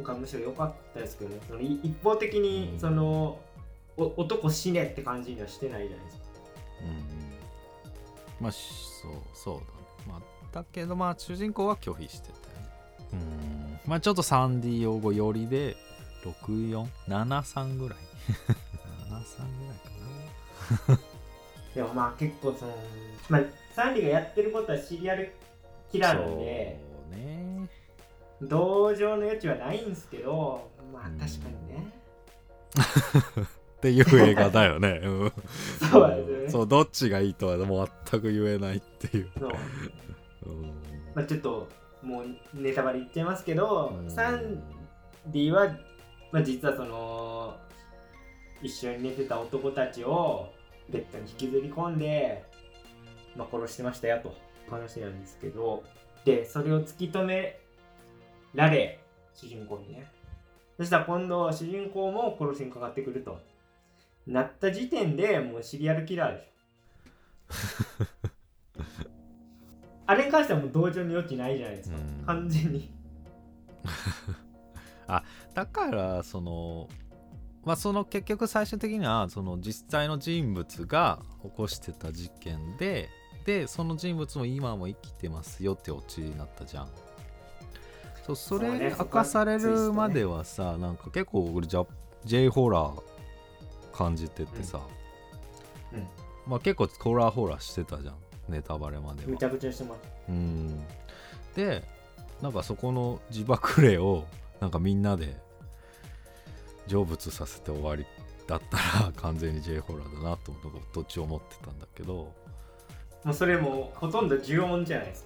[0.02, 1.40] がむしろ良かったですけどね。
[1.48, 3.38] そのい一方的にその
[3.96, 6.24] お男死ねって感じにはしてないじゃないですか。
[6.83, 6.96] うんうん。
[8.40, 9.66] まあしそうそうだね。
[10.09, 10.20] まあ
[10.52, 12.68] だけどまあ主人公は拒否してたよね。
[13.12, 13.78] うん。
[13.87, 15.76] まあちょっとサンディ用語寄りで
[16.24, 17.98] 6473ぐらい。
[19.11, 21.02] 73ぐらいか
[21.74, 22.74] でもまあ結構その
[23.28, 23.42] まあ
[23.74, 25.33] サンディがやってることはシリアル
[25.90, 26.81] キラなーなんで。
[27.11, 27.68] そうね
[28.42, 31.18] 同情の余地はないんですけどまあうん。
[31.18, 31.92] 確かにね。
[33.76, 35.33] っていう映画だよね、 うん、
[35.90, 36.50] そうですよね。
[36.50, 39.50] そうどっちがいいとはもう全く言えないっていう、そう。
[40.46, 40.62] うん。
[41.14, 41.68] まあ、ちょっと
[42.02, 44.11] もうネタバレ言っちゃいますけど、うん。
[44.11, 44.62] サン
[45.26, 45.66] ディは、
[46.31, 47.57] まあ、実はその
[48.62, 50.52] 一緒に寝てた男たちを
[50.88, 52.44] ベッドに引きずり込んで、
[53.35, 54.35] まあ、殺してましたよと。
[54.70, 55.83] 話なんですけど。
[56.24, 57.59] でそれを突き止め
[58.55, 59.01] られ
[59.35, 60.07] 主人公にね。
[60.77, 63.38] そしたら今度主人公も殺しにかかってくると。
[64.27, 68.27] なった時点でもうシリアルキラーでしょ。
[70.07, 72.25] あれに関してはもう同情の余地ないじゃないですか、うん。
[72.27, 72.93] 完全に。
[75.55, 76.88] だからその
[77.65, 83.09] まあその結局最終的にはその実際の人物が起こしてた事件で
[83.45, 86.88] でその人物も今も生きてますよってオチになったじゃん
[88.22, 91.87] そうそれ明かされるまではさ、なんか結構俺ジャ
[92.24, 93.02] J ホラー
[93.92, 94.80] 感じててさ、
[95.92, 95.98] うん。
[95.98, 96.06] うん
[96.46, 98.14] まあ結構ホラーホラーしてたじゃん
[98.48, 99.28] ネタバレまでは。
[99.28, 100.00] むちゃくちゃしてます。
[100.28, 100.85] うん。
[101.54, 101.85] で
[102.40, 104.24] なんかそこの自爆霊を
[104.61, 105.37] なんかみんなで
[106.88, 108.04] 成仏させて終わり
[108.46, 112.32] だったら 完全に J ホラーだなとなんか途中思ってたんだけど。
[113.24, 115.24] もうそれもほとんど呪音じゃないです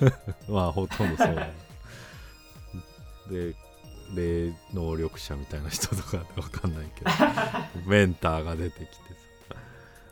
[0.00, 0.12] か。
[0.48, 1.34] まあほとんどそう。
[1.34, 1.67] だね
[3.28, 3.54] で
[4.14, 7.10] 霊能力者みたいな人とかわかんないけど
[7.86, 8.86] メンターが出てきて
[9.48, 9.56] さ。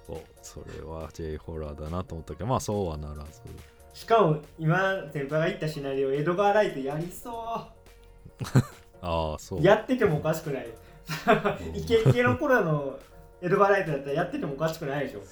[0.08, 3.40] おそれは J ホラーだなと思ったけどまあそうはならず。
[3.94, 7.72] しかも今先輩が言ったシナリオ江戸川ライトやりそ あ
[9.02, 9.60] あそう。
[9.60, 10.68] うやっててもおかしくない
[11.74, 12.98] イケイケの頃の
[13.40, 15.22] 江戸川ライトだったらやっててもおかしくないでしょ。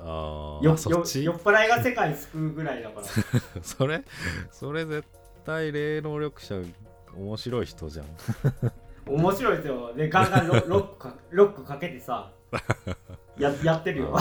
[0.00, 1.22] あーよあそっち？
[1.22, 3.06] よ酔っ払いが世界救うぐらいだから。
[3.62, 4.02] それ？
[4.50, 5.06] それ絶
[5.44, 6.56] 対霊能力者
[7.16, 8.06] 面白い人じゃん。
[9.06, 12.32] 面白いですよでガンガンロ ロックかロックかけてさ
[13.38, 14.16] ややってるよ。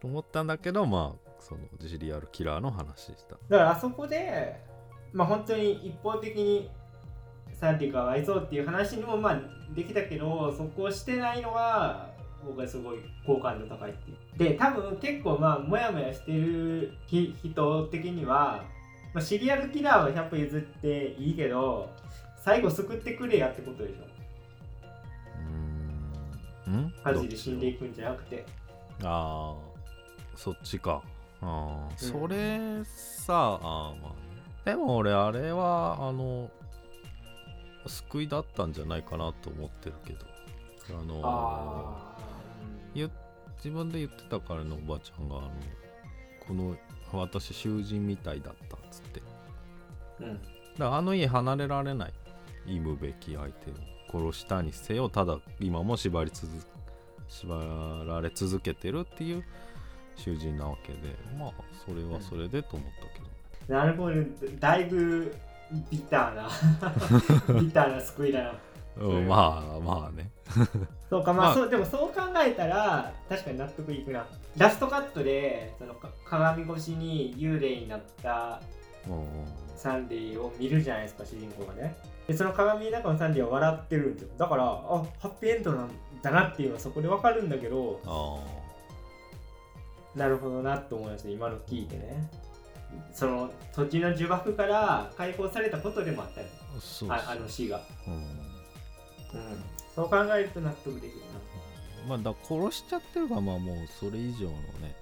[0.00, 3.36] と 思ったんだけどまあそのジリアルキラーの話でした。
[3.48, 4.60] だからあそこで
[5.12, 6.70] まあ本当に一方的に
[7.54, 9.40] サンディがかわいそうっていう話にもまあ
[9.74, 12.10] できたけどそこをしてないのが
[12.44, 14.38] 僕はすごい好感度高いっていう。
[14.38, 18.64] で多分結構まあモヤモヤしてるひ人的には、
[19.18, 21.90] まあ、シリアルキラーは100歩譲っていいけど
[22.36, 24.04] 最後救ってくれやってことでしょ。
[26.68, 26.94] うーんん？
[27.02, 28.44] 火事で死んでいくんじゃなくて。
[29.00, 29.04] ち？
[29.04, 29.56] ああ
[30.36, 31.02] そっちか。
[31.40, 31.98] あー。
[31.98, 34.10] それさあーまあ。
[34.10, 34.16] ね
[34.64, 36.48] でも俺あれはあの
[37.88, 40.24] 救いだったんじゃないかなと思ってるけど。
[40.96, 42.16] あのあ
[42.94, 43.10] 言
[43.56, 45.50] 自分で言ってたからのおばあちゃんがあの
[46.46, 46.76] この
[47.16, 49.20] 私囚人みたいだったっつって。
[49.20, 49.32] だか
[50.20, 50.40] うん
[50.78, 52.12] らあの家離れられない
[52.66, 53.74] 忌むべき相手を
[54.30, 56.52] 殺したにせよただ今も縛り続
[57.28, 59.44] 縛られ続けてるっていう
[60.16, 60.98] 囚人なわけで
[61.38, 61.52] まあ
[61.84, 63.20] それはそれでと思ったけ
[63.68, 64.14] ど、なるほど。
[64.58, 65.34] だいぶ
[65.90, 66.48] ビターな。
[67.60, 68.54] ビターな救いだな。
[68.96, 70.30] うんまあまあね
[71.10, 71.54] そうかまあ、まあ。
[71.54, 74.26] そうでもそう考えたら確かに納得いくな。
[74.56, 78.60] ラストカットでそのか鏡越しに幽霊になった
[79.08, 79.24] うん
[79.76, 81.96] サンディを見るじゃないですか主人公がね。
[82.26, 84.28] でその鏡の中のサンディは笑ってるんですよ。
[84.36, 85.90] だからあハッピーエンドなん
[86.20, 92.28] だなっていうのはそこでわかるんだけどあなるほどなと思いました今の聞いてね。
[93.12, 96.46] その土地の呪縛から解放されたことでもあったり。
[96.76, 98.14] あそうああの死が、うん。
[98.14, 98.22] うん、
[99.98, 101.18] そう考えると納得できる
[102.06, 102.08] な。
[102.08, 104.94] まあだ殺しちゃってるからまあもうそれ以上のね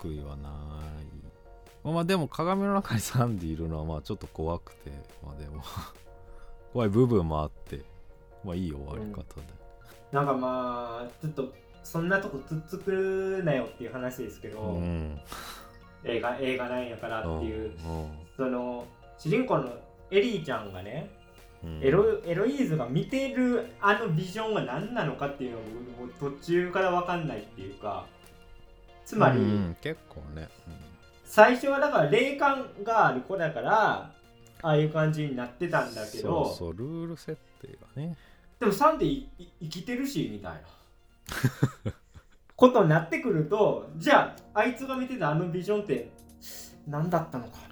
[0.00, 1.92] 救いはない。
[1.92, 4.90] まあでも鏡の中にサンディいるのはまあちょっと怖くて。
[5.22, 5.62] まあでも
[6.72, 7.82] 怖い部分もあって
[8.42, 9.46] まあいい終わり方で、
[10.10, 11.52] なんかまあちょっと
[11.84, 15.20] そんなとこつっつくなよっていう話ですけど、うん。
[16.04, 17.72] 映画映画なんやからっていう、う
[18.34, 18.86] その
[19.18, 19.70] 主人公の
[20.10, 21.21] エリーちゃんがね、んうん
[21.80, 25.64] エロエロイーズが見てるあのビジョンは何なのかっていうのが
[26.00, 28.06] もう途中から分かんないっていうか
[29.04, 30.48] つまり、うん結構ね、
[31.24, 34.10] 最初はだから霊感がある子だから
[34.62, 38.16] ああいう感じになってたんだうんけどそうそうルール設定がね。
[38.58, 39.28] でもサンデーい
[39.62, 40.60] 生きてるしみたいな。
[42.54, 46.12] ことになってくるとじゃああいつが見てたあのビジョンって
[46.86, 47.71] 何だったのかみた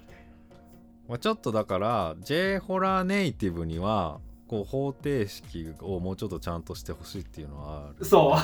[1.11, 8.05] まあ、ちょっとだから J ホラーネイティブにはこう方程式をもうちょっとちゃんとしてほしいっていうのはあなる。
[8.05, 8.31] そう。
[8.31, 8.35] う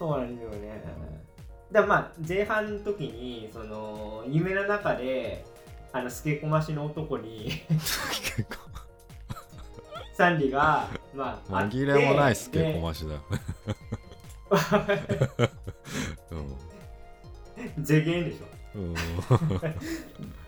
[0.00, 0.82] そうなんですよね。
[1.70, 5.46] でまあ前半の時にその夢の中で
[5.92, 7.52] あのスケコマシの男に
[10.14, 13.20] サンディがまあ紛れもないスケでコマシだよ
[17.78, 18.56] ゼゲンでしょ。
[18.76, 18.96] うん、うん、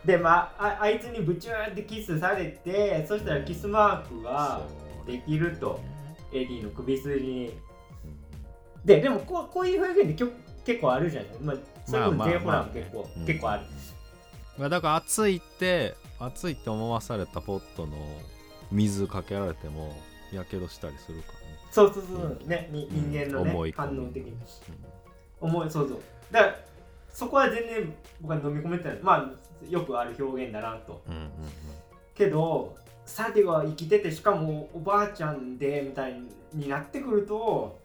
[0.09, 4.63] でまあああいつにブチューってキスされてそしたらキスマークが
[5.07, 5.81] できると。
[6.33, 7.47] エディの首筋に。
[7.49, 7.55] うん
[8.85, 10.33] ででもこうこういう表現って
[10.65, 11.31] 結構あるじゃない？
[11.43, 13.27] まあそれこそまあまあ J ホラーもまあね結構、うん。
[13.27, 13.63] 結構ある。
[14.59, 17.97] まあだから暑いって暑いって思わされたポットの
[18.73, 19.95] 水かけられても
[20.33, 21.59] やけどしたりするからね。
[21.71, 24.33] そうそうそう、ねに人間のね、思い込み反応的に。
[25.41, 26.01] 思いそうそう。
[26.31, 26.59] だから
[27.13, 28.99] そこは全然僕は飲み込めてない。
[29.03, 29.31] まあ
[29.69, 31.03] よくある表現だなと。
[31.07, 31.31] うんうんうん。
[32.15, 36.21] けどサティが生きててしかもおばあちゃんでみたい
[36.53, 37.79] になってくると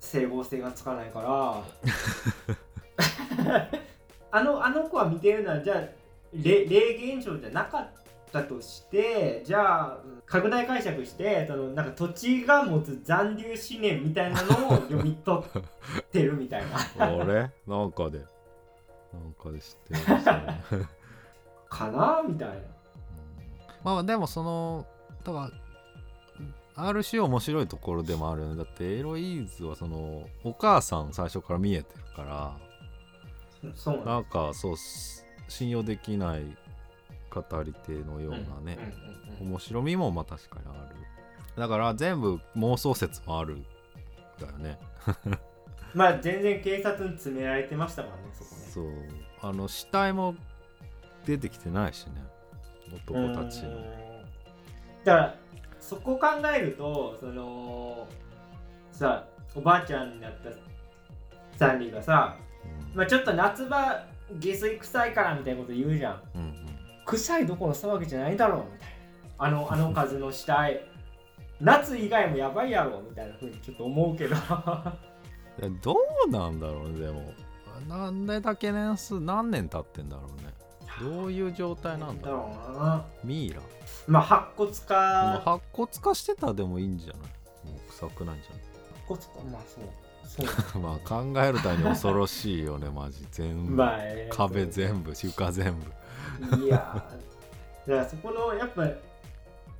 [0.00, 1.62] 整合性がつかないから。
[4.30, 5.82] あのあの子は見てるのはじゃあ
[6.32, 7.90] 霊霊現象じゃなかっ
[8.32, 16.64] たとしてじゃあ拡大解釈してそのなんか土地が持つ残留思念みたいなのを読み取ってるみたい
[16.98, 17.12] な。
[17.16, 18.20] 俺なんかで。
[19.12, 20.00] なんかで知ってる。
[20.00, 20.62] んですよね
[21.68, 22.54] かなみたいな。
[23.84, 24.86] まあでもその
[25.24, 25.50] だか
[26.76, 28.56] らある種面白いところでもあるよね。
[28.56, 32.56] だってエロイーズはそのお母さん最初から見えてるから。
[33.74, 36.56] そうなんかそうす信用できない
[37.30, 38.78] 語り手のようなね、
[39.40, 39.52] うんうんうん。
[39.52, 40.96] 面白みもまあ確かにある。
[41.56, 43.64] だから全部妄想説もある
[44.38, 44.78] だよね。
[45.94, 48.56] まあ全然警察に詰められてましたからねそこね。
[48.66, 49.48] そう。
[49.48, 50.34] あの死体も
[51.26, 52.12] 出てきてないしね。
[52.94, 53.70] 男たちの。
[55.04, 55.34] だから
[55.80, 58.08] そこを考えるとその
[58.92, 60.50] さおばあちゃんになった
[61.58, 62.36] サンディがさ、
[62.90, 62.96] うん。
[62.96, 64.04] まあ、ちょっと夏場
[64.38, 66.22] 下水臭いからみたいなこと言うじゃん。
[66.34, 66.54] うんうん。
[67.06, 68.94] 臭いどころの騒ぎじゃないだろうみたいな。
[69.38, 70.80] あのあの数の死体
[71.60, 74.36] 夏以外もやばいやろみたいなふうにちょっと思うけど。
[75.82, 77.32] どうなんだろうねでも。
[78.40, 80.55] だけ年数何年経ってんだろうね
[81.00, 82.72] どういう状態なんだろう？
[82.78, 83.60] なうミイラ？
[84.06, 87.16] まあ白骨もう化白骨化してたらでもいいんじゃない？
[87.72, 88.48] もう臭くないんじ
[89.08, 89.28] 白骨化？
[89.52, 89.62] まあ
[90.26, 90.78] そう。
[90.80, 93.26] まあ考えるたびに恐ろしいよねマジ。
[93.30, 96.64] 全部、まあえー壁全部床全部。
[96.64, 97.90] いやー。
[97.90, 98.88] だからそこのやっぱ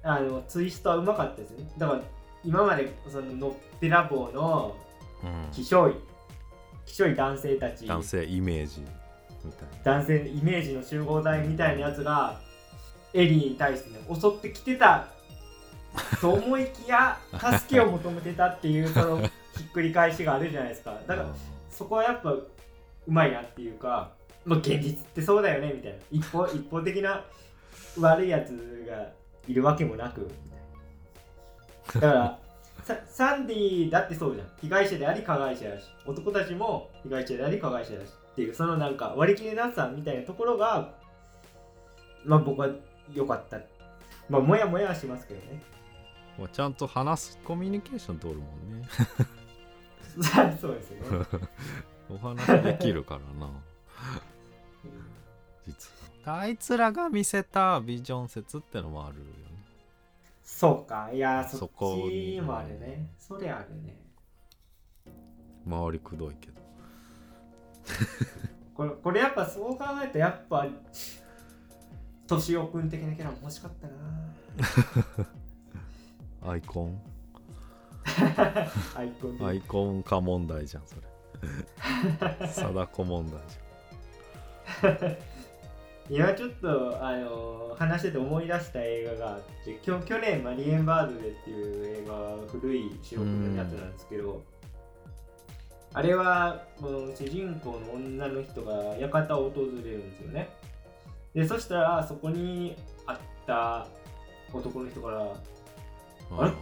[0.05, 1.69] あのツイストはうまかったですね。
[1.79, 2.01] だから
[2.45, 4.77] 今までそののっぺらぼうの
[5.25, 5.51] うん。
[5.53, 5.95] きしょい
[6.85, 7.87] きしょい男性たち。
[7.87, 8.85] 男性イメージ
[9.47, 12.41] みたい男性イメージの集合体みたいなやつが
[13.15, 15.09] エリーに対してね襲ってきてた
[16.21, 19.29] と思いきや助けを求めてたっていうそのひ
[19.69, 20.93] っくり返しがあるじゃないですか。
[21.07, 21.35] だなから
[21.71, 22.49] そこはやっぱう
[23.07, 24.11] まいなっていうか、
[24.45, 25.99] まあ、現実ってそうだよねみたいな。
[26.11, 27.25] 一方一方的な
[27.99, 28.51] 悪いやつ
[28.87, 29.09] が
[29.49, 30.31] いるわけもなく
[31.95, 32.39] だから
[32.85, 34.49] ササンディだってそうじゃん。
[34.61, 35.85] 被害者であり加害者だし。
[36.07, 40.93] 男たちも被害者であり加害者だしっていうそのなんか割り切れなさみたいなところが
[42.23, 42.69] まあ僕は
[43.15, 43.59] 良かった。
[44.29, 45.63] まあもやもやはしますけどね。
[46.39, 48.87] まあちゃんと話すコミュニケーション取るもんね。
[50.61, 51.27] そうですよね。
[52.11, 53.51] お話できるからな。
[55.67, 55.91] 実
[56.27, 56.41] は。
[56.41, 59.31] あいつらが見せたビジョン説ってのもあるよね。
[60.43, 61.11] そうか。
[61.11, 63.09] いやそっそこにちもあるね。
[63.19, 63.97] それあるね。
[65.65, 66.66] 周りくどいけど
[68.75, 70.67] これこれやっぱそう考えるとやっぱ
[72.29, 75.27] 敏夫君的なキャラも欲しかったな。
[76.53, 77.01] アイコン？
[78.97, 81.03] アイコンでアイコン化問題じゃんそれ。
[82.49, 83.57] 貞子問題じ
[86.09, 94.43] 今ちょっとあの話してて思い出した映画があって去年マリエンバードでっていう映画古い白黒のやつなんですけど
[95.97, 100.51] あれはもう主人公の女の人が館を訪れるんですよね。
[101.35, 102.77] でそしたらそこに
[103.07, 103.87] 会った
[104.53, 105.33] 男の人から
[106.39, 106.53] あれ？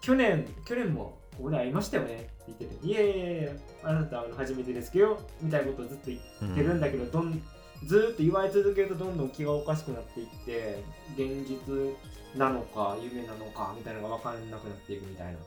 [0.00, 2.14] 去年去年もここで会いましたよね？
[2.14, 2.30] って
[2.60, 3.10] 言ってていえいえい
[3.46, 6.16] えあなたあの初めてですけどみたいなことをずっと言
[6.52, 7.42] ってるんだけど、どん
[7.84, 10.84] ずーっと言われ続けるとどんどん気がおかしくなっていって
[11.16, 15.38] 現実なのか夢なのかみたいなのが分からなくなっていくみたいな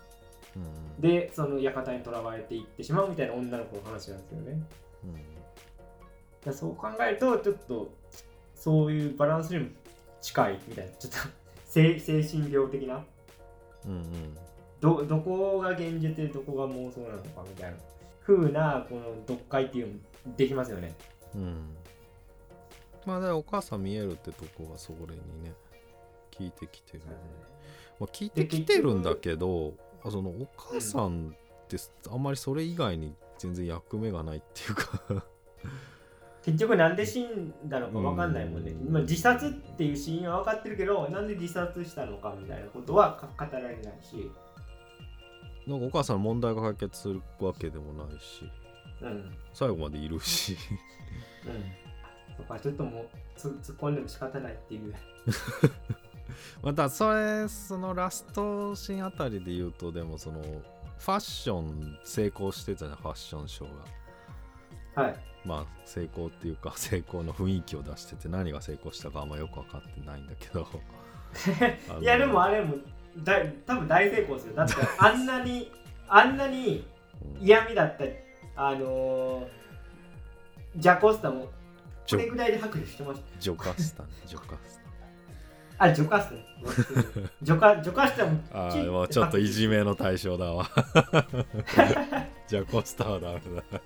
[0.97, 1.01] うん。
[1.01, 4.51] でその館にとらわれていってしまうみたいな女の子の話なんですよね。
[4.53, 7.91] だからそう考えるとちょっと
[8.55, 9.69] そういうバランスにも
[10.21, 10.91] 近いみたいな。
[10.93, 11.17] ちょっと
[11.65, 13.03] 精精神病的な？
[13.85, 14.37] うんうん。
[14.79, 17.77] どどこが現実でどこが妄想なのかみたいな。
[18.23, 19.99] 風なこの読解っていうのも
[20.35, 20.95] できますよね。
[21.35, 21.41] うん。
[21.41, 21.77] うん
[23.07, 25.53] まあでお母さん見えるってとこがそれにね
[26.29, 27.03] 聞いてきてる、
[27.99, 31.77] まあ、聞いてきてるんだけどあそのお母さんって
[32.09, 35.25] あんまりそれ以外に全然役目がないっていうか。
[36.43, 38.93] 結局なんで死んだのか分かんないもんね、うん。
[38.93, 44.31] まあ、自殺っていう死因は分かってるけどなんで自殺したのかみたいなことはか語られないし。
[45.67, 48.49] なんかお母さんの問題が解決するわけでもないし。
[49.01, 49.07] うん。
[49.07, 50.55] うん最後までいるし。
[52.37, 54.93] とかちょっともうつ突っ込んでも仕方ないっていう
[56.61, 65.03] またそれそのラストシーンあたりで言うとでもそのファッション成功してたじゃんファッションショーが。
[65.03, 65.15] はい。
[65.45, 70.67] まあ成功っていうか 成功の雰囲気を出してて何が成功したかあんまよく分かってないんだけど。
[72.01, 72.77] いやでもあれも
[73.17, 74.55] だ多分大成功ですよ。
[74.57, 75.71] だってあんなに
[76.07, 76.87] あんなに
[77.21, 77.45] うん。
[77.45, 78.03] 嫌味だった
[78.55, 79.47] あのー、
[80.75, 81.47] ジャコスタも
[82.09, 83.39] これぐらいで拍手してました。
[83.39, 84.81] ジョカスタねジョカス
[85.79, 86.35] あジョカスタ
[87.41, 90.69] ジョカジョカスタもタああもうちょっといじめの対象だわ。
[92.47, 93.41] ジャコスタはダメ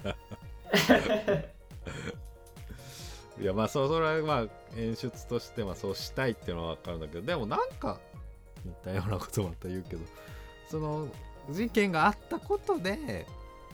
[0.06, 0.16] だ。
[3.42, 8.00] いやまあそそれはまあ演出としてまあそうしたいっていうのは分かるんだけどでもなんか
[8.64, 10.02] 似たようなこともまた言うけど
[10.70, 11.08] その
[11.50, 13.26] 事件があったことで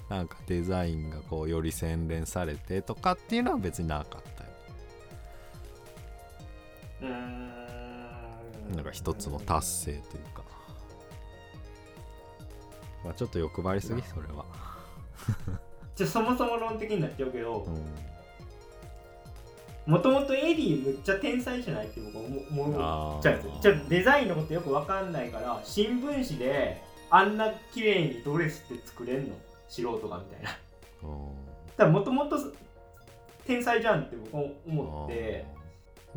[0.09, 4.49] なんかデザインがこうより洗練されてとかっていうのは別になかったよ。
[7.01, 7.56] うーん
[8.75, 10.43] なんか一つの達成というか。
[13.03, 14.45] まあちょっと欲張りすぎそれは。
[15.95, 17.85] じゃあそもそも論的になっちゃうけどうん。
[19.91, 23.19] もともとエリーむっちゃ天才じゃないって僕は思思あー。
[23.19, 29.35] っちゃうんですよじゃあデザインのことよくわかんないから新聞紙であんな綺麗にドレスって作れんの
[29.69, 30.49] 素人がみたいな。
[30.49, 30.59] だか
[31.03, 31.29] うん
[31.77, 32.37] らもともと
[33.45, 35.45] 天才じゃんって僕は思って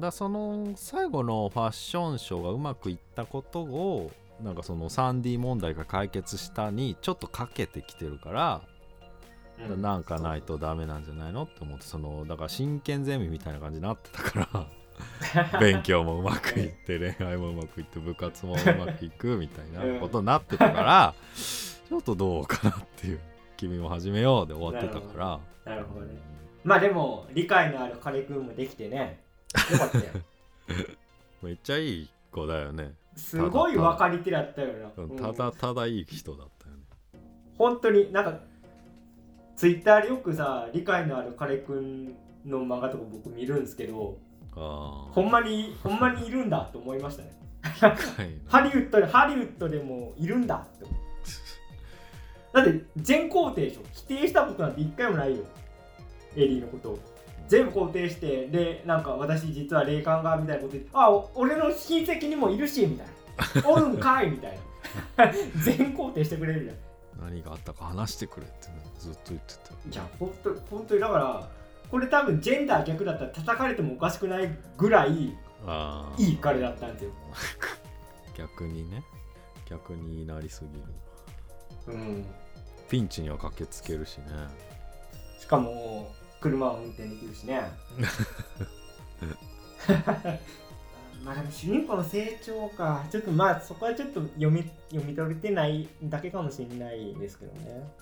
[0.00, 4.10] だその最後のファッションショーがうまくいったことを
[4.42, 8.62] なんかその 3D 問題が解決したにちょっとかけてきてるから、
[9.68, 9.82] うん。
[9.82, 11.42] なんかないとダメなんじゃないの？
[11.42, 14.48] って思ってそのだから真剣ゼミみたいな感じになってたか
[15.52, 23.20] ら 勉強もうまくいって恋愛もうまくいって部活もうまくいくみたいなことになってたからちょっとどうかなっていう
[23.56, 25.72] 君も始めようで終わってたから。
[25.74, 26.06] なるほど。
[26.06, 26.14] ね。
[26.64, 29.20] まあでも理解のある彼君もできてね
[29.72, 30.04] よかったよ。
[31.42, 32.94] めっちゃいい子だよね。
[33.16, 36.82] すごい分かり手だったよな、ただただいい人だったよね。
[37.58, 38.40] 本当になんか
[39.56, 42.14] ツイッターでよくさ理解のある彼くん
[42.46, 44.16] の漫画とか僕見るんですけど
[44.56, 47.32] ああほんまにほんまにいるんだと思いましたね。
[48.48, 50.86] ハリウッドでハリウッドでもいるんだって。
[52.52, 53.80] だって全肯定でしょ。
[53.92, 55.44] 否定したことなんて一回もないよ。
[56.36, 56.98] エリーのことを
[57.50, 63.12] 全部肯定してでなんか私実は霊感がみたいなこと言ってあお俺の親戚にもいるしみたいな。
[63.68, 64.58] おるんかいみたい
[65.16, 65.32] な。
[65.64, 66.76] 全肯定してくれるじゃん。
[67.28, 69.70] 何があったか話してくれってねずっと言ってた。
[69.70, 71.48] よいや本当本当にだから
[71.90, 75.36] これ多分ジェンダー逆だったら叩かれてもおかしくないぐらい
[75.66, 77.10] ああいい彼だったんですよ。
[78.38, 79.02] 逆にね。
[79.68, 80.64] 逆になりす
[81.86, 81.98] ぎる。
[81.98, 82.26] うん。
[82.88, 84.26] ピンチには駆けつけるしね。
[85.38, 87.62] しかも車を運転できるしね。
[91.24, 97.92] まあでも主人公の成長かちょっとまあそこはちょっと読み読み取れてないだけかもしれないですけどね。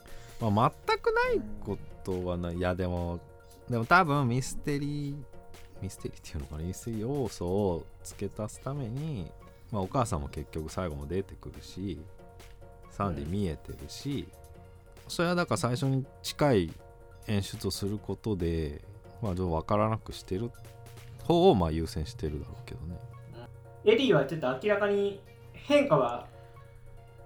[0.40, 2.56] まあ全くないことはない。
[2.56, 3.18] いやでも
[3.68, 5.16] でも多分ミステリー
[5.82, 6.62] ミステリーっていうのかな。
[6.62, 9.30] ミステリー要素を付け足すために、
[9.72, 12.00] まあ、お母さんも結局最後も出てくるし
[12.90, 14.28] サンディ見えてるし、
[15.08, 16.72] それはだから最初に近い
[17.28, 18.82] 演出をすることで
[19.22, 20.50] まあちょっと分からなくしてる
[21.24, 22.98] 方をまあ優先してるだろうけどね。
[23.84, 25.20] エリーはちょっと明らかに
[25.52, 26.26] 変化は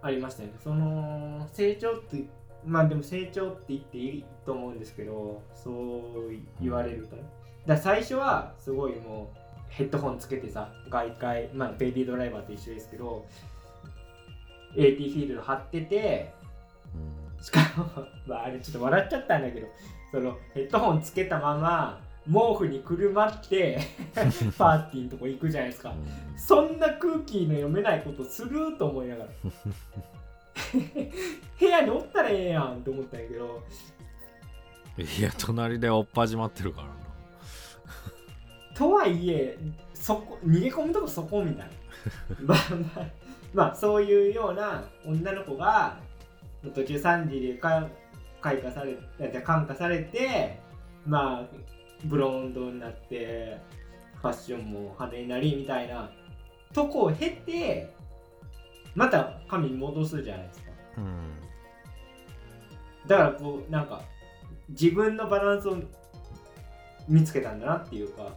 [0.02, 0.54] ありましたよね。
[0.62, 2.24] その成長って
[2.64, 5.74] まあでも成長って言っていいと思うんですけどそう
[6.60, 7.22] 言われるとね。
[7.66, 9.38] だ最初はすごいもう
[9.68, 13.26] ヘッドホンつけてさ外界まあベイビードライバーと一緒ですけど
[14.76, 16.34] AT フィールド張ってて
[16.94, 19.66] うんしかも、まあ、あれちょっと笑っちゃったんだけど
[20.10, 23.80] そのヘッドホンつけたまま毛布にくるまって
[24.56, 25.90] パーティーのとこ行くじゃないですか。
[25.90, 29.30] うんそんな空気の読めないことすると思いながら。
[31.60, 33.62] 部屋におったらええやんと思ったんやけど。
[34.98, 36.94] いや隣でおっぱじまってるからな。
[38.74, 39.56] とはいえ
[39.94, 41.72] そこ逃げ込むとこそこみたいな。
[42.44, 42.58] まあ
[42.96, 43.06] まあ
[43.54, 45.96] まあそういうような女の子が
[46.70, 47.88] 途中3時でか
[48.40, 48.96] 開花され
[49.30, 50.60] じゃ感化されて
[51.06, 51.56] まあ
[52.04, 53.58] ブロンドになって
[54.20, 56.10] ファッションも派手になりみたいな
[56.72, 57.92] とこを経て
[58.94, 60.70] また髪に戻すじゃないですか。
[60.98, 61.40] うん。
[63.06, 64.02] だからこうなんか
[64.68, 65.76] 自分のバランスを
[67.08, 68.28] 見つけたんだなっていうか。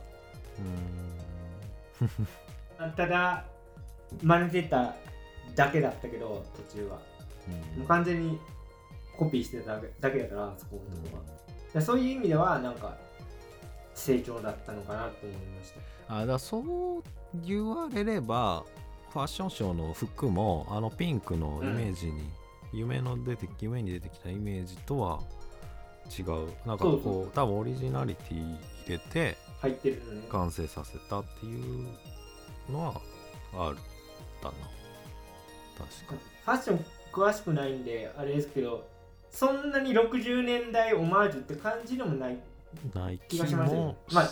[2.79, 2.91] うん。
[2.95, 3.45] ただ
[4.21, 4.95] 真似てた
[5.55, 6.99] だけだったけど途中は
[7.77, 8.39] もう完全に
[9.17, 9.81] コピーしてただ
[10.11, 11.35] けだからそこのとこは、だか
[11.73, 12.97] らそういう意味ではなんか
[13.93, 15.73] 成長だったのかなと思いまし
[16.07, 16.15] た。
[16.17, 17.03] あだそう
[17.45, 18.63] 言われれば
[19.09, 22.29] ファッションショーの服もあのピンクのイメージに、
[22.73, 25.21] 夢の出て夢に出てきたイメージとは
[26.17, 26.49] 違う。
[26.67, 31.87] なんかこう多分オリジナリティ入れて入ってる完成させたっていう
[32.69, 33.01] のは
[33.53, 33.77] ある。
[34.43, 34.55] だな。
[35.77, 36.15] 確か
[36.45, 36.85] ファッション
[37.15, 38.85] 詳しくないんであれですけど
[39.31, 42.39] そんなに60年代オマージュって感じでもないに
[42.93, 43.95] ない気気がしますね。
[44.11, 44.29] まあ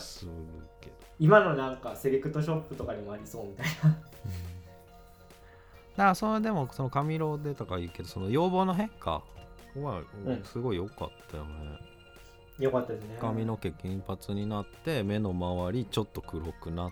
[1.20, 3.90] 今のなんかセレクトショップとかにもありそうみたいな。
[3.92, 3.98] だ
[5.98, 9.24] からそれでもその髪色でとか言うけどその要望の変化
[9.76, 10.44] はうん。
[10.44, 11.50] すごい良かったよね、
[12.60, 13.18] よかったですね。
[13.22, 16.92] 髪の毛金髪になって目の周りちょっっと黒くなっ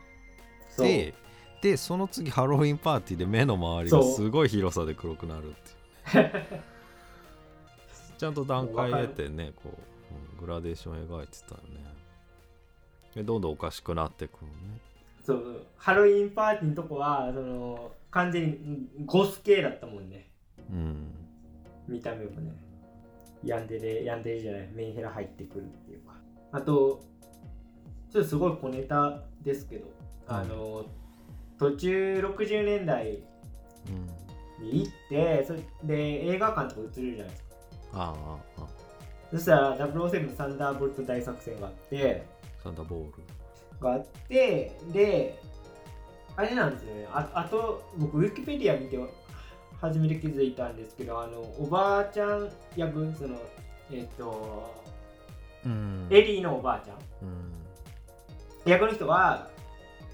[0.78, 1.14] て
[1.62, 5.81] でその次ハロウィンパーティーで目の周りがすごい広さで黒くなるっていう
[8.18, 9.92] ちゃんと段階得てねこう、うん
[10.42, 11.86] グラデーション描いてたよね。
[13.14, 14.54] でどんどんおかしくなってくるね。
[15.24, 20.28] そうハロウィンパーティーのとこはその完全にゴス系だったもんね。
[20.70, 21.14] うん。
[21.88, 22.54] 見た目もね。
[23.44, 24.70] ヤンデレヤンデレじゃない。
[24.74, 26.16] メンヘラ入ってくるっていうか。
[26.52, 27.02] あと
[28.12, 29.88] ちょっとすごい小ネタですけど、
[30.28, 30.86] あの
[31.60, 33.24] 途中60年代
[33.88, 34.08] うん
[34.62, 37.56] に行ってそれで映画館とか映るじゃないですか。
[37.94, 38.16] あ
[38.58, 38.68] あああ
[39.32, 42.26] そしたら007サンダーボルト大作戦があって
[42.64, 43.12] サンダーボール。
[43.80, 45.40] があってで
[46.36, 47.08] あれなんですよね。
[47.12, 49.00] ああと僕ウィキペディア見て
[49.80, 53.36] 初めて気づいたんですけどあのおばあちゃん役その
[53.92, 54.82] えっ、と
[55.66, 56.08] うん。
[56.10, 56.98] エリーのおばあちゃん。
[57.24, 57.52] うん。
[58.66, 59.50] 役の人は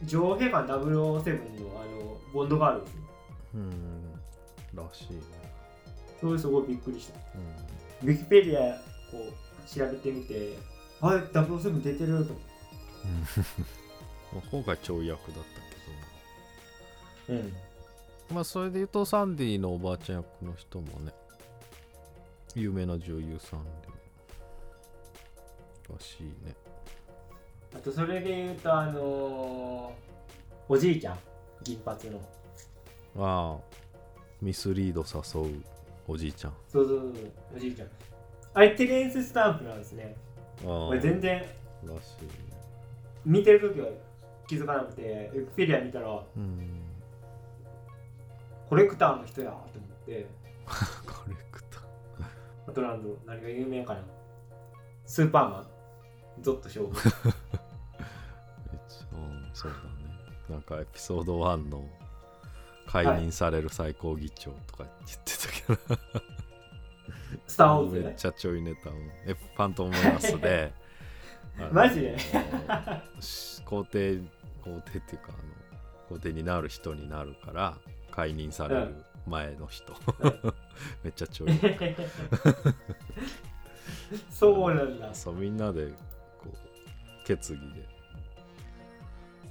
[0.03, 3.01] 女王陛下の007のあのボンドガールですよ。
[3.55, 4.06] うん
[4.77, 5.19] らしいね。
[6.21, 7.19] それすごいびっくりした。
[8.01, 8.09] うん。
[8.09, 8.75] ウィキペディア
[9.11, 9.33] こう
[9.69, 10.57] 調べてみて
[11.01, 12.33] あ007出てると。
[14.33, 15.47] まあ今回ちょい役だった
[17.27, 17.51] けうん。
[17.53, 17.57] ど
[18.31, 21.13] まあそれで言うとサンディのおばあちゃん役の人もね
[22.55, 23.69] 有名な女優さんで
[25.93, 26.55] らしいね。
[27.75, 29.93] あとそれで言うとあのー
[30.69, 31.19] おじいちゃん？
[31.63, 32.19] 銀髪の。
[33.19, 33.57] ああ
[34.41, 35.63] ミスリード誘う
[36.07, 36.53] おじいちゃん。
[36.67, 37.13] そうそうそう
[37.55, 37.87] おじいちゃん。
[38.53, 40.15] あれテレンススタンプなんですね。
[40.65, 41.39] ああ俺全然
[41.83, 42.25] らしい。
[42.25, 42.29] ね
[43.25, 43.87] 見てる時は
[44.47, 46.59] 気づかなくてウィキペディア見たらうん。
[48.69, 50.27] コレクターの人やと思って。
[51.05, 51.81] コレクター。
[52.67, 54.03] あとなんだろう何が有名かな。
[55.05, 55.67] スーパーマン
[56.41, 56.93] ゾッと勝負。
[59.13, 59.83] うんそうだね。
[60.49, 61.85] なんかエピソード1の
[62.87, 65.99] 解任される最高議長とか言ってたけど、
[67.45, 68.05] スター・ウォーズね。
[68.05, 68.93] めっちゃちょいネタを。
[69.27, 70.73] エファントムメナスで。
[71.71, 72.17] マジで？
[73.19, 74.17] し皇帝
[74.63, 75.37] 皇帝っていうかあの
[76.07, 77.77] 皇帝になる人になるから
[78.11, 79.93] 解任される前の人、
[81.03, 81.49] めっちゃちょい。
[84.29, 85.13] そうなんだ。
[85.13, 85.87] そうみんなで
[86.39, 87.85] こう決議で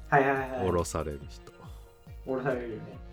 [0.09, 0.67] はいはいはい。
[0.69, 1.53] 降ろされる人、
[2.25, 2.83] 降ろされるよね。
[2.87, 3.06] うん、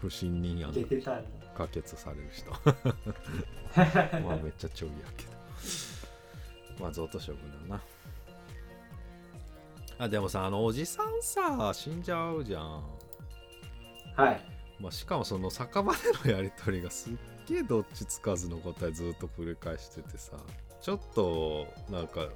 [0.00, 1.46] 不信任案出てたんだ。
[1.56, 2.50] 可決される人。
[4.22, 5.30] まあめっちゃちょいやけど。
[6.80, 7.82] まあ贈答処分だな。
[9.98, 12.84] あでもさあのおじさんさ死んじゃうじゃん、
[14.14, 14.56] はい。
[14.78, 17.14] まあ、しかもその酒場でのやり取りがすっ
[17.48, 20.36] げえどっちつかずの答えずっと繰り返しててさ
[20.82, 22.28] ちょっとなんか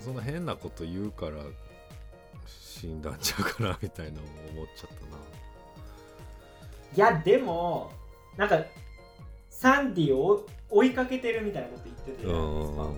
[0.00, 1.44] そんな変なこと言うから
[2.46, 4.20] 死んだんちゃうかなみたいなの
[4.52, 5.18] 思っちゃったな。
[7.12, 7.90] いやでも
[8.36, 8.60] なんか
[9.50, 12.90] サンディを追いかけてるみたいなこと言ってたじゃないですか、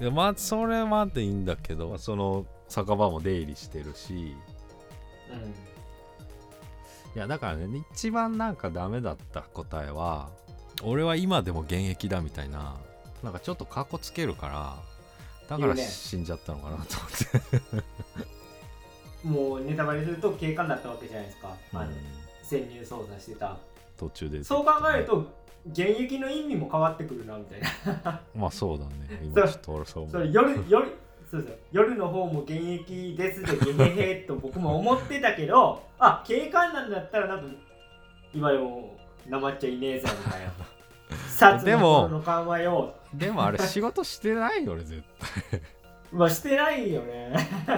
[0.00, 4.36] いやまあそれまでいいんだけどその酒場も出入りしてるし。
[7.12, 10.30] いやだからね一番なんかダメだった答えは
[10.82, 12.76] 俺は今でも現役だみたいな
[13.24, 14.76] なんかちょっとカッコつけるから
[15.50, 17.82] だから死んじゃったのかなと思って、
[19.24, 22.20] うん、もうネタバレすると警官だったわけじゃないですか、あのうん
[22.50, 23.56] 潜入捜査してた。
[23.96, 24.42] 途中で。
[24.42, 25.24] そう考えると
[25.70, 27.60] 現役の意味も変わってくるなみたい
[28.04, 28.20] な。
[28.34, 28.92] まあそうだね。
[29.22, 30.88] 今ちょっと俺そう思そうれ夜夜
[31.30, 31.58] そうそう。
[31.70, 37.54] 夜の方も現役ですでゲヘヘと僕も思ってたけどあ警官なんだったらなんか
[38.34, 38.96] 今でも
[39.28, 40.52] なまっちゃいねえぞみたいな。
[41.28, 45.02] 殺でもの頃の緩和よでもあれ仕事してないよね絶
[45.50, 45.60] 対。
[46.12, 47.32] まあしてないよね。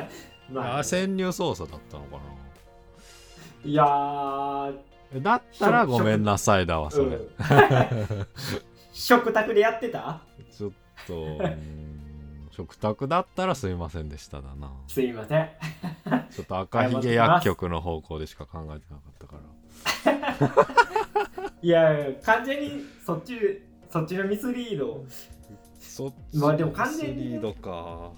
[0.51, 0.79] まあ。
[0.79, 2.23] あ潜入捜査だったのかな。
[3.65, 4.77] いやー
[5.23, 7.29] だったらごめんなさいだわそれ、うん。
[8.93, 10.21] 食卓でやってた？
[10.51, 10.73] ちょっ
[11.07, 11.39] と
[12.51, 14.73] 食卓だったらすいませんでしただな。
[14.89, 15.51] すいません。
[16.31, 20.73] ちょっと赤ひげ薬局の方向でしか考えてなかったから。
[21.63, 23.63] いやいや完全にそっち
[23.93, 25.05] そっちのミスリード。
[25.79, 27.25] そっちまあでも完全にね。
[27.25, 28.13] ミスリードか。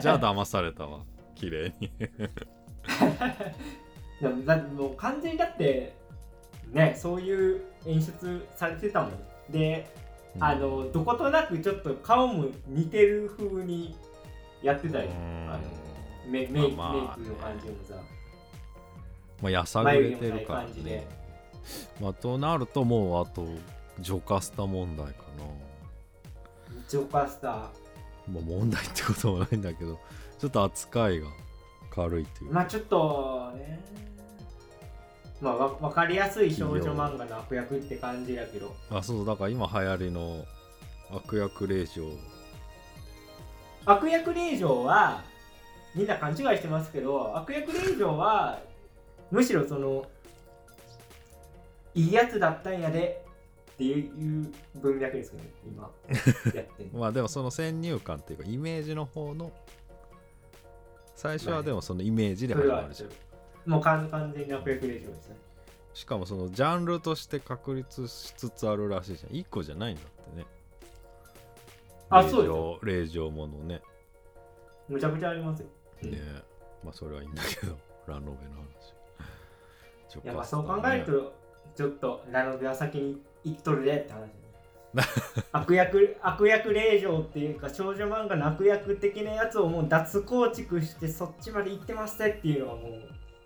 [0.00, 1.02] じゃあ騙されたわ。
[1.36, 1.92] 綺麗に。
[4.20, 5.94] でもだもう完全にだって
[6.72, 9.12] ねそういう演出されてたもん。
[9.48, 9.86] で、
[10.40, 13.94] あのどことなくちょっと顔も似てる風に
[14.60, 15.50] やってたよ、うん。
[15.52, 15.62] あの
[16.26, 17.94] メメイク、まあまあメイクの感じもさ。
[19.40, 21.06] まあやさぐれてるからね。
[22.00, 23.46] まあとなるともうあと
[24.00, 25.32] ジョカスタ問題か
[26.88, 29.98] ジョカスタまあ問題ってこともないんだけど
[30.38, 31.28] ちょっと扱いが
[31.90, 32.48] 軽いっていう。
[32.48, 33.80] かまあちょっとね。
[35.40, 38.74] まあわ分かりやすい少女漫画の悪役って感じだけど。
[38.90, 39.26] あそうそう。
[39.26, 40.44] だから今流行りの
[41.10, 42.02] 悪役令嬢。
[43.84, 45.22] 悪役令嬢は
[45.94, 48.60] みんな勘違いしてますけど悪役令嬢は
[49.30, 50.04] むしろその
[51.94, 53.21] いいやつだったんやで
[53.82, 55.90] っていう文脈ですけどね今
[56.54, 59.50] やってる まあでもその先入観っていうかイメージの方の
[61.16, 63.10] 最初はでもそのイメージで始まるじゃん。
[63.70, 65.36] もう完完全に悪役令嬢ですね
[65.94, 69.32] しかもそのジャンルとして確立しつつあるらしいじゃん。
[69.32, 70.46] 1個じゃないんだってね。
[72.08, 72.78] あそうですよ。
[72.82, 73.82] 令嬢ものね。
[74.88, 75.68] むちゃくちゃありますよ。
[76.02, 76.18] ね
[76.82, 77.76] まあそれはいいんだけど
[78.06, 80.26] ラノベの話。
[80.26, 81.41] やまあそう考えると
[81.74, 84.34] ちょっとラノベは先に行っとるでって話ね。
[85.52, 93.00] 悪役悪役令嬢っていうか少女漫画の悪役的なやつをもう脱構築してそっちまで行ってますってっていうのがもう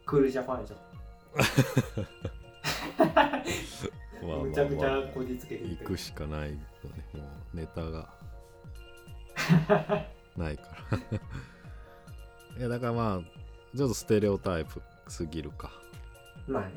[0.05, 0.77] クールジャパンでしょ。
[4.27, 6.61] むちゃくちゃこじつけて行くしかないよね。
[7.13, 7.21] も
[7.55, 8.09] うネタが。
[10.37, 10.99] ないから。
[12.59, 15.71] いやだからまあちょっとステレオタイプすぎるか。
[16.49, 16.73] まあね。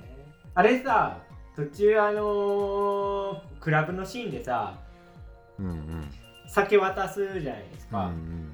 [0.54, 1.18] あれさ
[1.60, 4.80] 途中あのークラブのシーンでさ
[5.60, 6.10] うんうん
[6.48, 8.50] 酒渡すじゃないですか、うんうん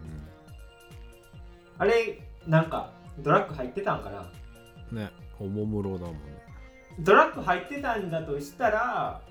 [1.78, 2.90] あれなんか
[3.20, 4.26] ドラッグ入ってたんかな。
[4.92, 6.20] うんねおもむろだもんね。
[7.02, 9.22] ドラッグ入ってたんだとしたら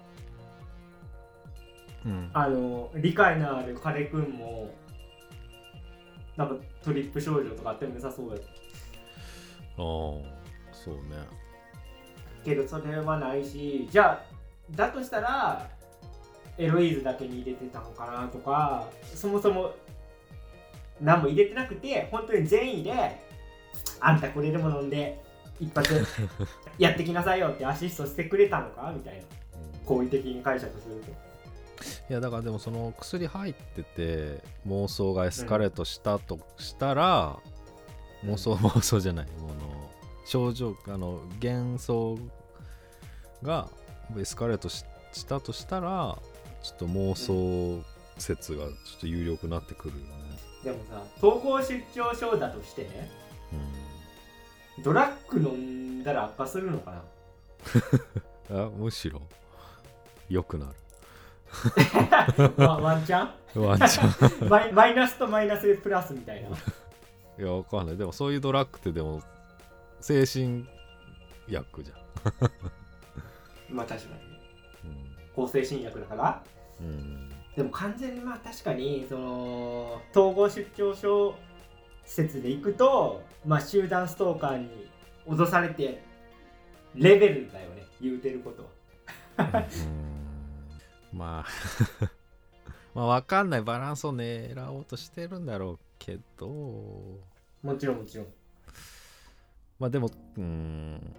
[2.05, 2.31] うん。
[2.35, 4.75] あの理解のある彼くんも
[6.37, 8.43] なんかトリップ少女とかあっても良さそうだああ
[10.73, 11.44] そうね
[12.45, 14.25] けどそれはないしじゃあ
[14.71, 15.69] だとしたら
[16.57, 19.73] エロイーズだけに入れてたのかなとかそもそも
[21.01, 22.93] 何も入れてなくて本当に善意で
[24.01, 25.21] あんたこれでも飲んで
[25.61, 25.93] 一発
[26.79, 29.23] やってきなさいよってアシストしてくれたのかみたいな
[29.85, 31.11] 好意的に解釈すると。
[32.09, 37.39] いやだからでもその薬入ってて妄想がエスカレートしたとしたら、
[38.25, 39.84] 妄想妄想じゃないもの
[40.25, 42.19] 症状あの幻想
[43.43, 43.69] が
[44.19, 46.19] エスカレートししたとしたら
[46.63, 47.85] ちょっと妄想
[48.19, 50.09] 説がちょっと有力になってくるよね、
[50.65, 53.11] でもさ統合失調症だとしてね
[54.83, 56.91] ドラッグ飲んだら悪化するのか
[58.51, 58.57] な？
[58.57, 59.23] うん、あむしろ
[60.29, 60.73] 良くなる。
[62.57, 64.47] ワワンチャワンチャン。
[64.47, 66.49] ン マイマイナスとマイナスでプラスみたいな。
[66.49, 66.53] い
[67.39, 67.97] やわかんない。
[67.97, 69.23] でもそういうドラッグってでも
[70.05, 70.67] 精神
[71.49, 71.97] 薬じゃん
[73.75, 74.21] まあ確かに。
[75.35, 76.45] 抗精神薬だから。
[76.79, 81.37] うん、うんでも完全にまあ確かに、その、統合失調症
[82.05, 84.91] 説でいくと、まあ集団ストーカーに
[85.27, 86.03] 脅されて、
[86.95, 88.69] レベルだよね、言うてること
[89.43, 89.49] は。
[89.49, 92.09] うんまあ
[92.93, 97.21] まあ分かんないバランスを狙おうとしてるんだろうけども
[97.79, 98.27] ちろんもちろん。
[99.79, 101.15] まあでもうん。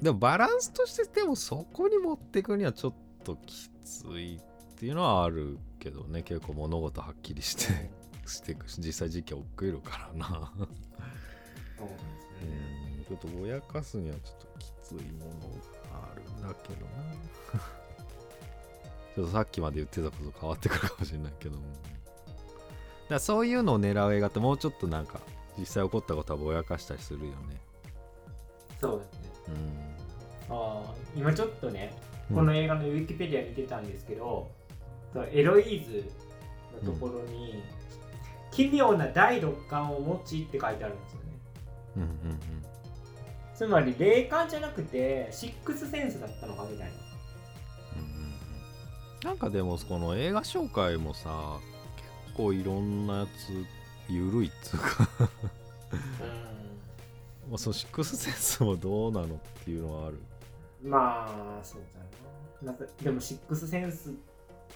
[0.00, 4.40] でもバランスとしてでもそこに持っていくにはちょっときついっ
[4.76, 6.22] ていうのはあるけどね。
[6.22, 7.90] 結構物事はっきりして
[8.26, 10.52] していくし実際時期は送るからな。
[10.56, 10.90] そうです
[12.42, 13.04] うん。
[13.04, 16.92] ちょっとぼやかすにはちょっときついものがあるんだけどな。
[19.14, 21.56] ちょっとさっきまで言ってたこと変わってくるかもしれないけど。
[21.56, 21.66] だか
[23.10, 25.20] らそういうのを狙う映画ってもうちょっとなんか
[25.58, 27.60] 実際起こったことはぼやかしたりするよね
[28.84, 29.12] そうです
[29.48, 29.54] ね。
[30.50, 31.94] うんああ、今ちょっとね、
[32.30, 34.50] うんこの映画のウィキペディア見てたんですけど、
[35.12, 36.10] そのエロイーズ
[36.86, 37.62] のところに、
[38.50, 41.26] 奇妙な第六感を持ちって書いてあるんですよね。
[41.96, 42.40] うんうんうん
[43.54, 46.92] つまり霊感じゃなくてシックスセンスだったのかみたいな。
[47.96, 48.34] うんうんうん
[49.22, 51.58] なんかでもこの映画紹介もさ
[52.26, 55.08] 結構いろんなやつゆるいっつうか
[57.48, 60.18] まあそのシックスセンスもどうなのっていうのはある
[60.82, 62.00] まあ、そうだ
[62.62, 62.72] な。
[62.72, 64.12] なんかでもシックスセンスっ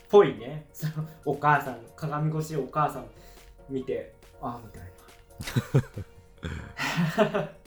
[0.08, 0.66] ぽいね。
[0.72, 3.06] そのお母さん、鏡越しでお母さん
[3.68, 4.82] 見て、ああ、みたい
[7.34, 7.48] な。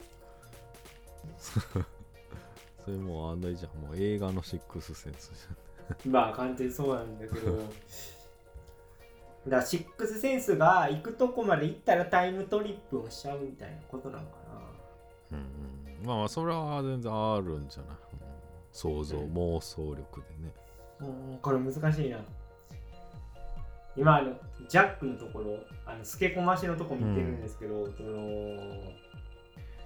[2.84, 5.30] それもうあんなじゃんもう映画のシックスセンス
[6.02, 7.66] じまあ完全にそうなんだけどだか
[9.46, 14.41] らシックスセンスが行くとこまで行ったらタイムトリップをしちゃうみたいなことなのかゃん、
[15.32, 17.96] うんうん、まあまあそれは全然あるんじゃない、うん。
[18.72, 19.32] 想像、うん。
[19.32, 20.52] 妄想力でね。
[21.00, 22.18] なうんこれ難しいな。
[23.96, 24.32] 今あの
[24.68, 28.56] ジャックのところあの透け込ましのとこ見てるんですけど、その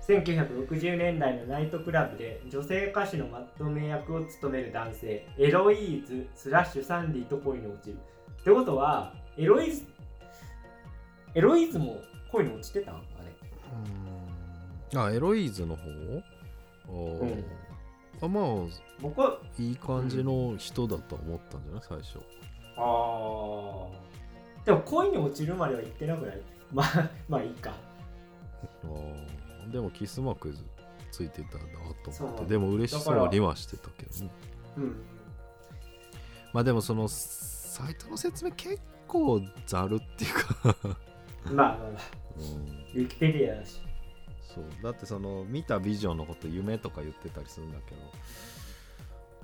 [0.07, 7.99] 1960年代のナイトクラブで女性歌手のまとめ役を務める男性エロイーズスラッシュサンディと恋に落ちる。
[8.41, 9.85] ってことはエロイーズ
[11.35, 13.33] エロイーズも恋に落ちてたんあれ
[14.95, 15.91] あエロイーズの方？
[16.89, 17.45] うん。
[18.23, 18.45] あまあ
[19.01, 21.83] 僕はいい感じの人だと思ったんじゃない？
[21.83, 22.19] 最初。
[22.77, 23.91] あー。
[24.65, 26.41] でも恋に落ちるまでは言ってなくない？
[26.73, 27.73] まあ まあいいか。
[28.85, 29.73] あー。
[29.73, 30.55] でもキスマーク
[31.11, 31.67] ついてたんだ
[32.05, 32.45] と思って。
[32.47, 34.31] でも嬉しそうにはしてたけどね。
[34.77, 34.97] うん。
[36.53, 40.77] まあでもそのサイトの説明結構ざるっていうか、
[41.45, 41.77] まあまあまあ。
[42.39, 43.81] うん、ウィキペディアだし
[44.55, 44.65] そう。
[44.83, 48.01] だってその見たビジョンのこと夢とか言ってたりするんだけど。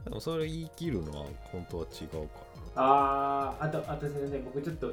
[0.05, 2.29] でもそれ言い切るのは本当は違うか
[2.75, 4.93] あーあとあとすみません僕ちょっと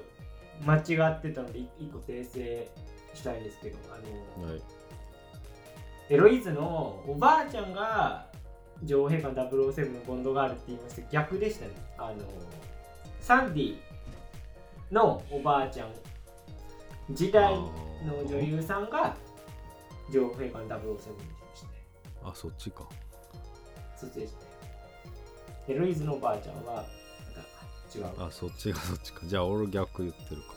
[0.64, 0.80] 間違
[1.12, 2.70] ってたのでい一個訂正
[3.14, 3.97] したいんですけどあ
[4.39, 4.62] の、らはい。
[6.10, 8.28] エロイズのおばあちゃんが
[8.84, 11.72] 女王陛下の007のボンドガールって言いました逆でしたね。
[11.97, 12.16] あの
[13.20, 13.78] サンディ
[14.91, 15.89] のおばあちゃん。
[17.12, 17.70] 時代の
[18.28, 19.16] 女優さんが
[20.12, 21.74] 女王陛下の007にしましたね。
[22.24, 22.84] あそっちか。
[23.95, 24.45] そっちでしたね
[25.68, 26.89] エロイズのおばあちゃんはなんか
[27.95, 28.05] 違う。
[28.18, 29.22] あそっちがそっちか。
[29.26, 30.47] じゃあ俺逆言ってるか。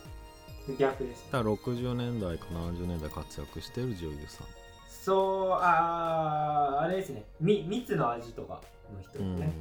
[0.78, 1.28] 逆ですね。
[1.32, 4.46] だから60年代か70年代活躍してる女優さん。
[4.88, 7.24] そうあーあれですね。
[7.40, 8.60] み蜜の味とか
[8.94, 9.36] の人ですうん。
[9.38, 9.52] ね、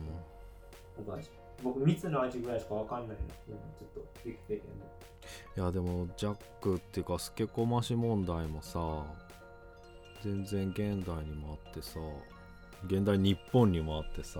[0.99, 1.41] おばあちゃん。
[1.63, 3.13] 僕蜜の味ぐらいしかわかんないの、
[3.49, 9.05] うん、ちょっとウィキペディいやでもジャックっていうかスケコマシ問題もさ
[10.24, 11.99] 全然現代にもあってさ
[12.86, 14.39] 現代日本にもあってさ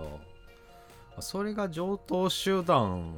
[1.18, 3.14] あそれが上等集団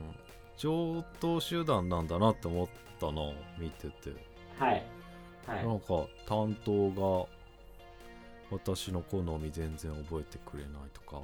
[0.58, 2.68] 上等集団なんだなって思っ
[3.00, 3.22] たな
[3.58, 4.14] 見てて。
[4.60, 4.84] アはい。
[5.48, 5.66] はい。
[5.66, 7.28] なんか担当が
[8.52, 11.22] 私の好み全然覚えてくれないとか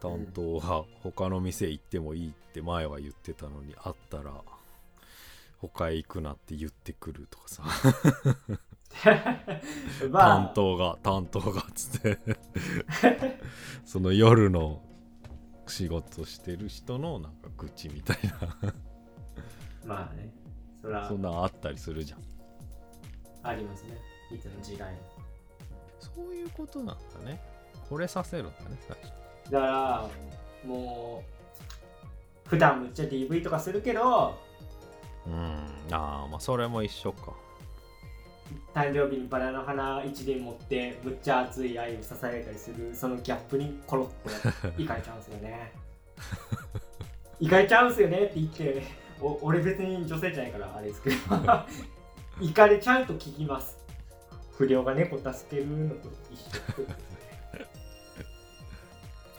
[0.00, 4.32] 担当は他の店行ってもいいって前は言ってたのに会ったら
[5.60, 7.62] 他へ行くなって言ってくるとかさ
[10.10, 12.18] ま担あ当が担当がつって。
[13.84, 14.82] その夜の
[15.66, 18.72] 仕事してる人のなんか愚痴みたいな。
[19.84, 20.32] まあね。
[20.82, 21.08] そら。
[21.08, 22.22] そんなんあったりするじゃん。
[23.42, 23.96] ありますね。
[24.30, 24.98] いつの時代も
[26.00, 27.40] そういうことなんだね。
[27.88, 29.52] 惚れさせるんだね最初。
[29.52, 30.08] だから
[30.66, 31.24] も
[32.46, 34.38] う普段むっちゃ DV とかするけど
[35.26, 35.34] うん。
[35.90, 37.32] ああまあそれも一緒か
[38.74, 45.72] 誕生日にバラの花一輪持ってむっちゃ熱い愛を支えたりするそのギャップにコロッといかれちゃうんですよね。
[47.40, 48.82] いかれちゃうんすよねって言って
[49.20, 51.16] お俺別に女性じゃないからあれですけど。
[52.40, 53.76] いかれちゃうと聞きます。
[54.56, 56.84] 不良が猫助けるのと一緒。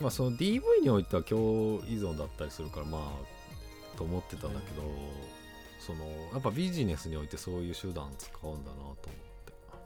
[0.00, 4.82] まあその DV においては共依存だったりするからまあと思ってたんだけど、
[5.80, 8.96] そのやっぱビジネスにおいてそういう手段使うんだなと思っ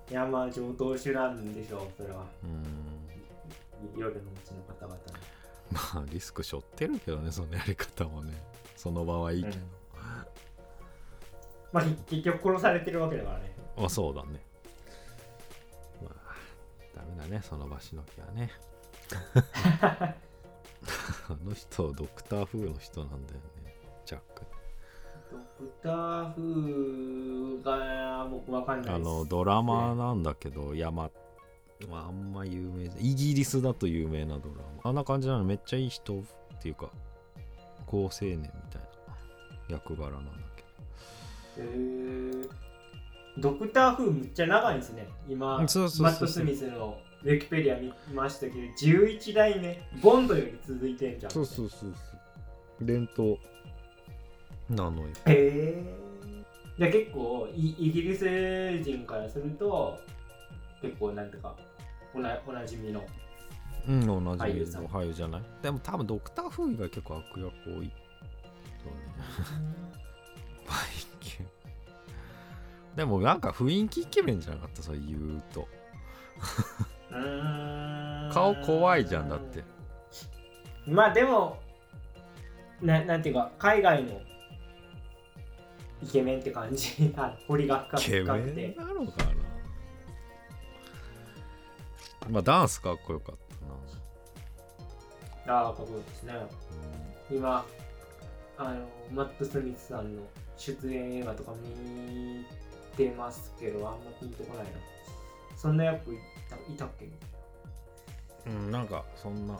[0.08, 0.12] て。
[0.12, 2.26] いやまあ上等手段でしょうそれは。
[2.42, 4.00] うん。
[4.00, 5.00] 夜のうちの方々の。
[5.70, 8.34] まあリスク背負ってるけどねそのやり方もね。
[8.76, 9.62] その場はいいけど、うん。
[11.72, 13.54] まあ結局殺されてるわけだからね。
[13.76, 14.40] まあそうだね。
[16.02, 16.34] まあ
[16.96, 18.50] ダメだねその場しのぎはね。
[21.28, 23.74] あの人ドクター風の人なんだよね
[24.04, 24.44] ジャック
[25.34, 28.94] ドクター風が僕わかんないです。
[28.94, 31.10] あのドラマなんだけど山
[31.88, 34.90] まああんま有名イギリスだと有名なドラマ。
[34.90, 36.22] あんな感じなのめっちゃいい人っ
[36.62, 36.90] ていうか
[37.86, 38.82] 好青年みたい
[39.68, 40.30] な役柄なんだ
[41.56, 42.48] けへー
[43.38, 45.08] ドクター風むっちゃ長いんですね。
[45.28, 46.06] 今そうそうそうそう。
[46.06, 51.32] マット・スミスのウィキペディア見ましたけど11代目ボンドより続いてんじゃん。
[51.32, 51.96] どそうそうそうそ
[52.82, 52.84] う。
[52.84, 53.36] 伝統
[54.70, 55.08] なのよ。
[55.26, 55.94] へえ
[56.78, 59.98] じゃあ結構イイギリス人からすると
[60.82, 61.54] 結構なんていうか
[62.14, 63.04] おなおなじみの。
[63.86, 64.86] うん同じ俳優さん。
[64.86, 65.42] 俳優じゃない？
[65.62, 67.52] でも多分ドクター風以外結構悪役多い。
[67.68, 67.90] そうね。
[70.66, 71.46] バイキン
[72.96, 74.82] でもなんか雰囲気イケメンじゃなかった？
[74.82, 75.68] そう言うと。
[78.32, 79.62] 顔怖いじゃんだって。
[80.86, 81.58] まあでも
[82.80, 84.20] ななんていうか海外の
[86.04, 87.12] イケメンって感じ。
[87.16, 88.66] あ彫りが深くイケメ深くて。
[88.68, 89.30] ンなのかな。
[92.30, 93.36] まあダンスかっこよかっ
[95.46, 95.58] たな。
[95.58, 96.34] ああかっこいいですね。
[97.30, 97.64] 今
[98.56, 100.22] あのマット・スミスさんの
[100.56, 102.44] 出演映画とか見
[102.96, 104.70] てますけどあんまピンとこないな。
[105.56, 107.08] そんな役いたいたっけ？
[108.46, 109.58] うん、うん、なんかそんな。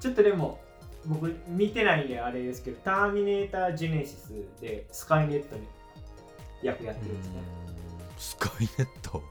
[0.00, 0.60] ちょっとでも
[1.06, 5.62] 僕見てないんであれですけどターミネーター・ジェネシスでスカイネットに
[6.62, 7.34] 役やってるんですね。
[8.18, 9.22] スカイネット？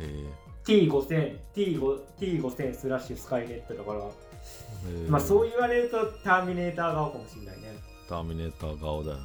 [0.00, 0.04] え。
[0.04, 0.26] ー
[0.64, 4.88] T5000、T5 T5000 スラッシュスカイネットだから、え。
[4.88, 7.74] ーまあそう言われるとターミネーター顔かもしれないね。
[8.08, 9.22] ターミネーター顔だよね。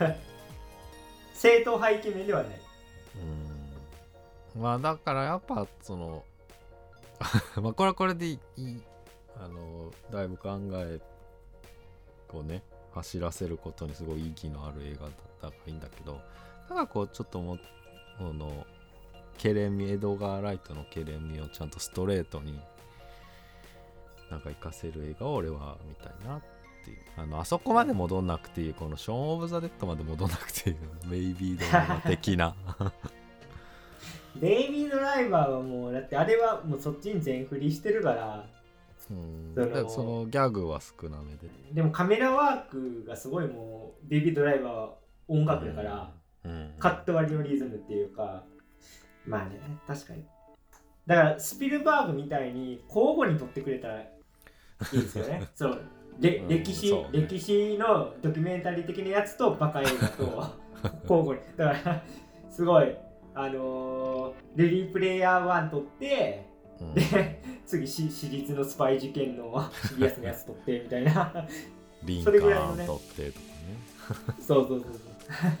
[0.00, 0.14] うん。
[1.34, 2.60] 正統派イケメンではない。
[4.54, 4.62] うん。
[4.62, 6.24] まあだからやっぱその
[7.60, 8.80] まあこれはこれでいい
[9.38, 11.00] あのだいぶ考え
[12.32, 12.62] をね
[12.94, 15.10] 走らせることにすごい意義のある映画だっ
[15.40, 16.20] たからいいんだけど
[16.68, 17.60] ただこうちょっともう
[18.18, 18.66] この
[19.38, 22.58] ケレン味エドガー・ライトのケレン味をちゃんとストレートに
[24.30, 26.40] なんか活かせる映画を俺は見たいなっ
[26.84, 30.76] ていうあのあそこまで戻んなくていいこのショーン・オブ・ザ・デッドまで戻んなくていい
[31.06, 32.54] メイビードラマ的な。
[34.40, 38.46] ベイビードライバーはもう、だってあれはもうそっちに全振りしてるから、
[39.10, 44.94] うんそのでそのギャグは少なめででもカメラワークがすごいもう、ベイビードライバーは
[45.28, 46.12] 音楽だから、
[46.44, 48.44] うんカット割りのリズムっていうか、
[49.26, 50.24] まあね、確かに。
[51.06, 54.08] だから、スピルバーグみたいに交互に撮ってくれたらい
[54.92, 55.42] いですよね。
[55.54, 55.80] そう
[56.20, 60.24] れうん歴史、ね歴史のドキュメンタリー的なやつとバカ映画と
[61.02, 61.42] 交互に。
[61.56, 62.02] だから、
[62.48, 62.96] すごい、
[63.34, 66.46] あのーレディープレイヤー1撮って、
[66.80, 66.94] うん。
[66.94, 71.46] で、次し、私立のスパイ事件のシリアスなやつ撮ってみたいな。
[72.04, 72.82] リンカそれぐらいのね。
[72.82, 73.46] ーン取ってとか
[74.34, 74.36] ね。
[74.40, 74.90] そうそうそう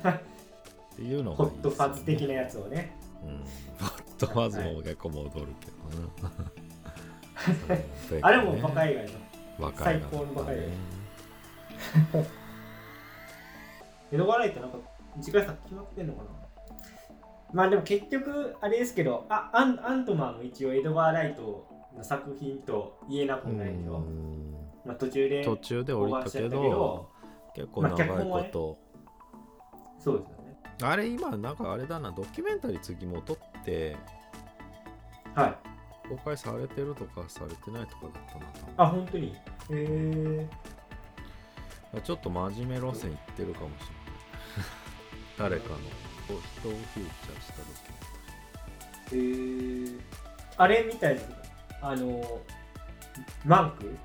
[0.02, 0.12] そう。
[0.12, 2.96] っていうのがいいホットファズ的な、なやつをね。
[3.24, 3.38] うん、
[3.86, 6.26] ホットファズも結構戻るけど。
[6.28, 6.32] な、
[8.08, 9.12] そうあれもバカね映画やな。
[9.58, 10.68] バカ最高のバカ映
[12.12, 12.20] 画
[14.12, 14.78] 江戸川ライトなんか
[15.20, 16.28] 次回作決まってんのかな？
[17.56, 24.54] まあでも結局あれですけどあアンアントマンも一応エドガー・ライトの作品と言えなくもないでしょ、うん。
[24.84, 27.08] まあ、途中で途中で降りたけど
[27.54, 28.78] 結構長いこと、
[29.98, 33.96] そうですよねあれ今なんかあれだなドキュメンタリー次も撮って
[35.34, 35.56] はい。
[36.10, 38.46] 公開されてるとかされてないとかだったな
[38.76, 39.28] あ本当に？
[39.28, 39.34] へ
[39.70, 40.46] え
[42.04, 43.80] ちょっと真面目路線いってるかもし
[45.38, 45.56] れない。
[45.56, 45.76] 誰かの
[46.28, 50.00] こう人をフューチャーしたドキュメンタリーへえ
[50.58, 51.28] あれみたいです
[51.82, 52.40] あの
[53.44, 53.96] マンク？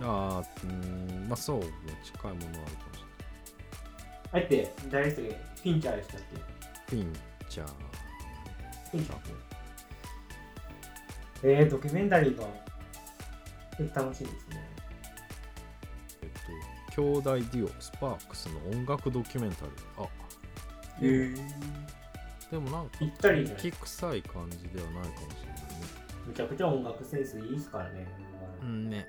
[0.00, 0.04] あ
[0.36, 1.68] あ、うーん、まあそう、近
[2.30, 3.04] いものあるかもし
[4.32, 5.30] あれって誰でしたっけ
[5.62, 6.20] フィンチャーでしたっ
[6.90, 6.96] け？
[6.96, 7.10] れない。
[7.10, 7.12] ピン
[7.48, 7.68] チャー。
[7.68, 9.18] フィンチャー
[11.44, 12.46] えー、ドキュメンタリーが
[13.94, 14.68] 楽しいですね
[16.22, 16.28] えっ
[16.94, 20.02] と、兄弟デュオ、スパークスの音楽ドキュメンタリー。
[20.02, 20.08] あ、
[21.06, 21.64] へえ
[22.50, 25.64] でもなんか、ぴったりき臭い感じではないかもしれないね。
[26.28, 28.06] めちゃくちゃ音楽センスいいですからね。
[28.62, 29.06] うんね。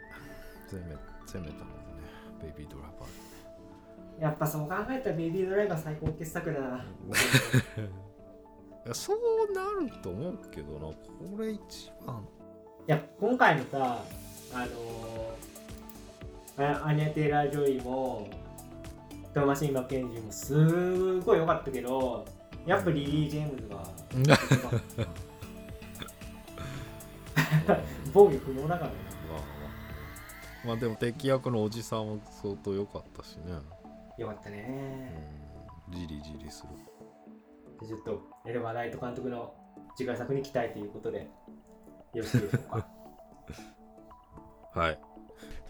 [0.70, 2.06] 攻め、攻めたもんね。
[2.42, 4.24] ベイビードライバー。
[4.24, 6.86] やっぱそう考えたらベイビードライバー最高傑作だな。
[8.94, 10.96] そうなると思うけどな、こ
[11.38, 12.28] れ一番。
[12.88, 14.04] いや、今回のさ、
[14.54, 18.30] あのー、あアニャ・テイラー・ジョイも、
[19.36, 22.26] トーマシン・マッケンジーもすごい良かったけど、
[22.66, 23.84] やっぱリリー・ジェームズが
[28.14, 28.98] 防御不能だからね。
[29.30, 29.40] まあ、
[30.68, 33.60] まあでも敵役のおじさんも相当良かったしね。
[34.18, 35.12] よかったね。
[35.90, 36.70] うん、じりじりする。
[37.86, 39.54] ちょっと、エルバーライト監督の
[39.98, 41.30] 次回作に期待ということで、
[42.14, 42.88] よろしいでしょうか。
[44.80, 45.00] はい。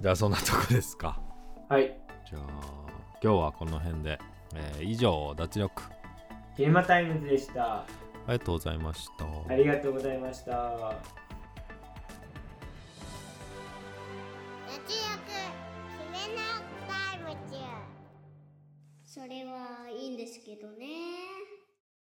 [0.01, 1.19] じゃあそんなとこですか。
[1.67, 1.99] はい。
[2.29, 2.84] じゃあ
[3.23, 4.19] 今日はこの辺で、
[4.55, 5.83] えー以上脱力
[6.57, 7.79] ゲーマタイムズでした。
[7.79, 7.87] あ
[8.29, 9.25] りがとうございました。
[9.49, 10.51] ありがとうございました。
[10.51, 10.59] 脱
[14.77, 14.95] 力
[16.13, 16.41] 決めな
[16.87, 17.57] タイム中
[19.05, 20.87] それはいいんですけどね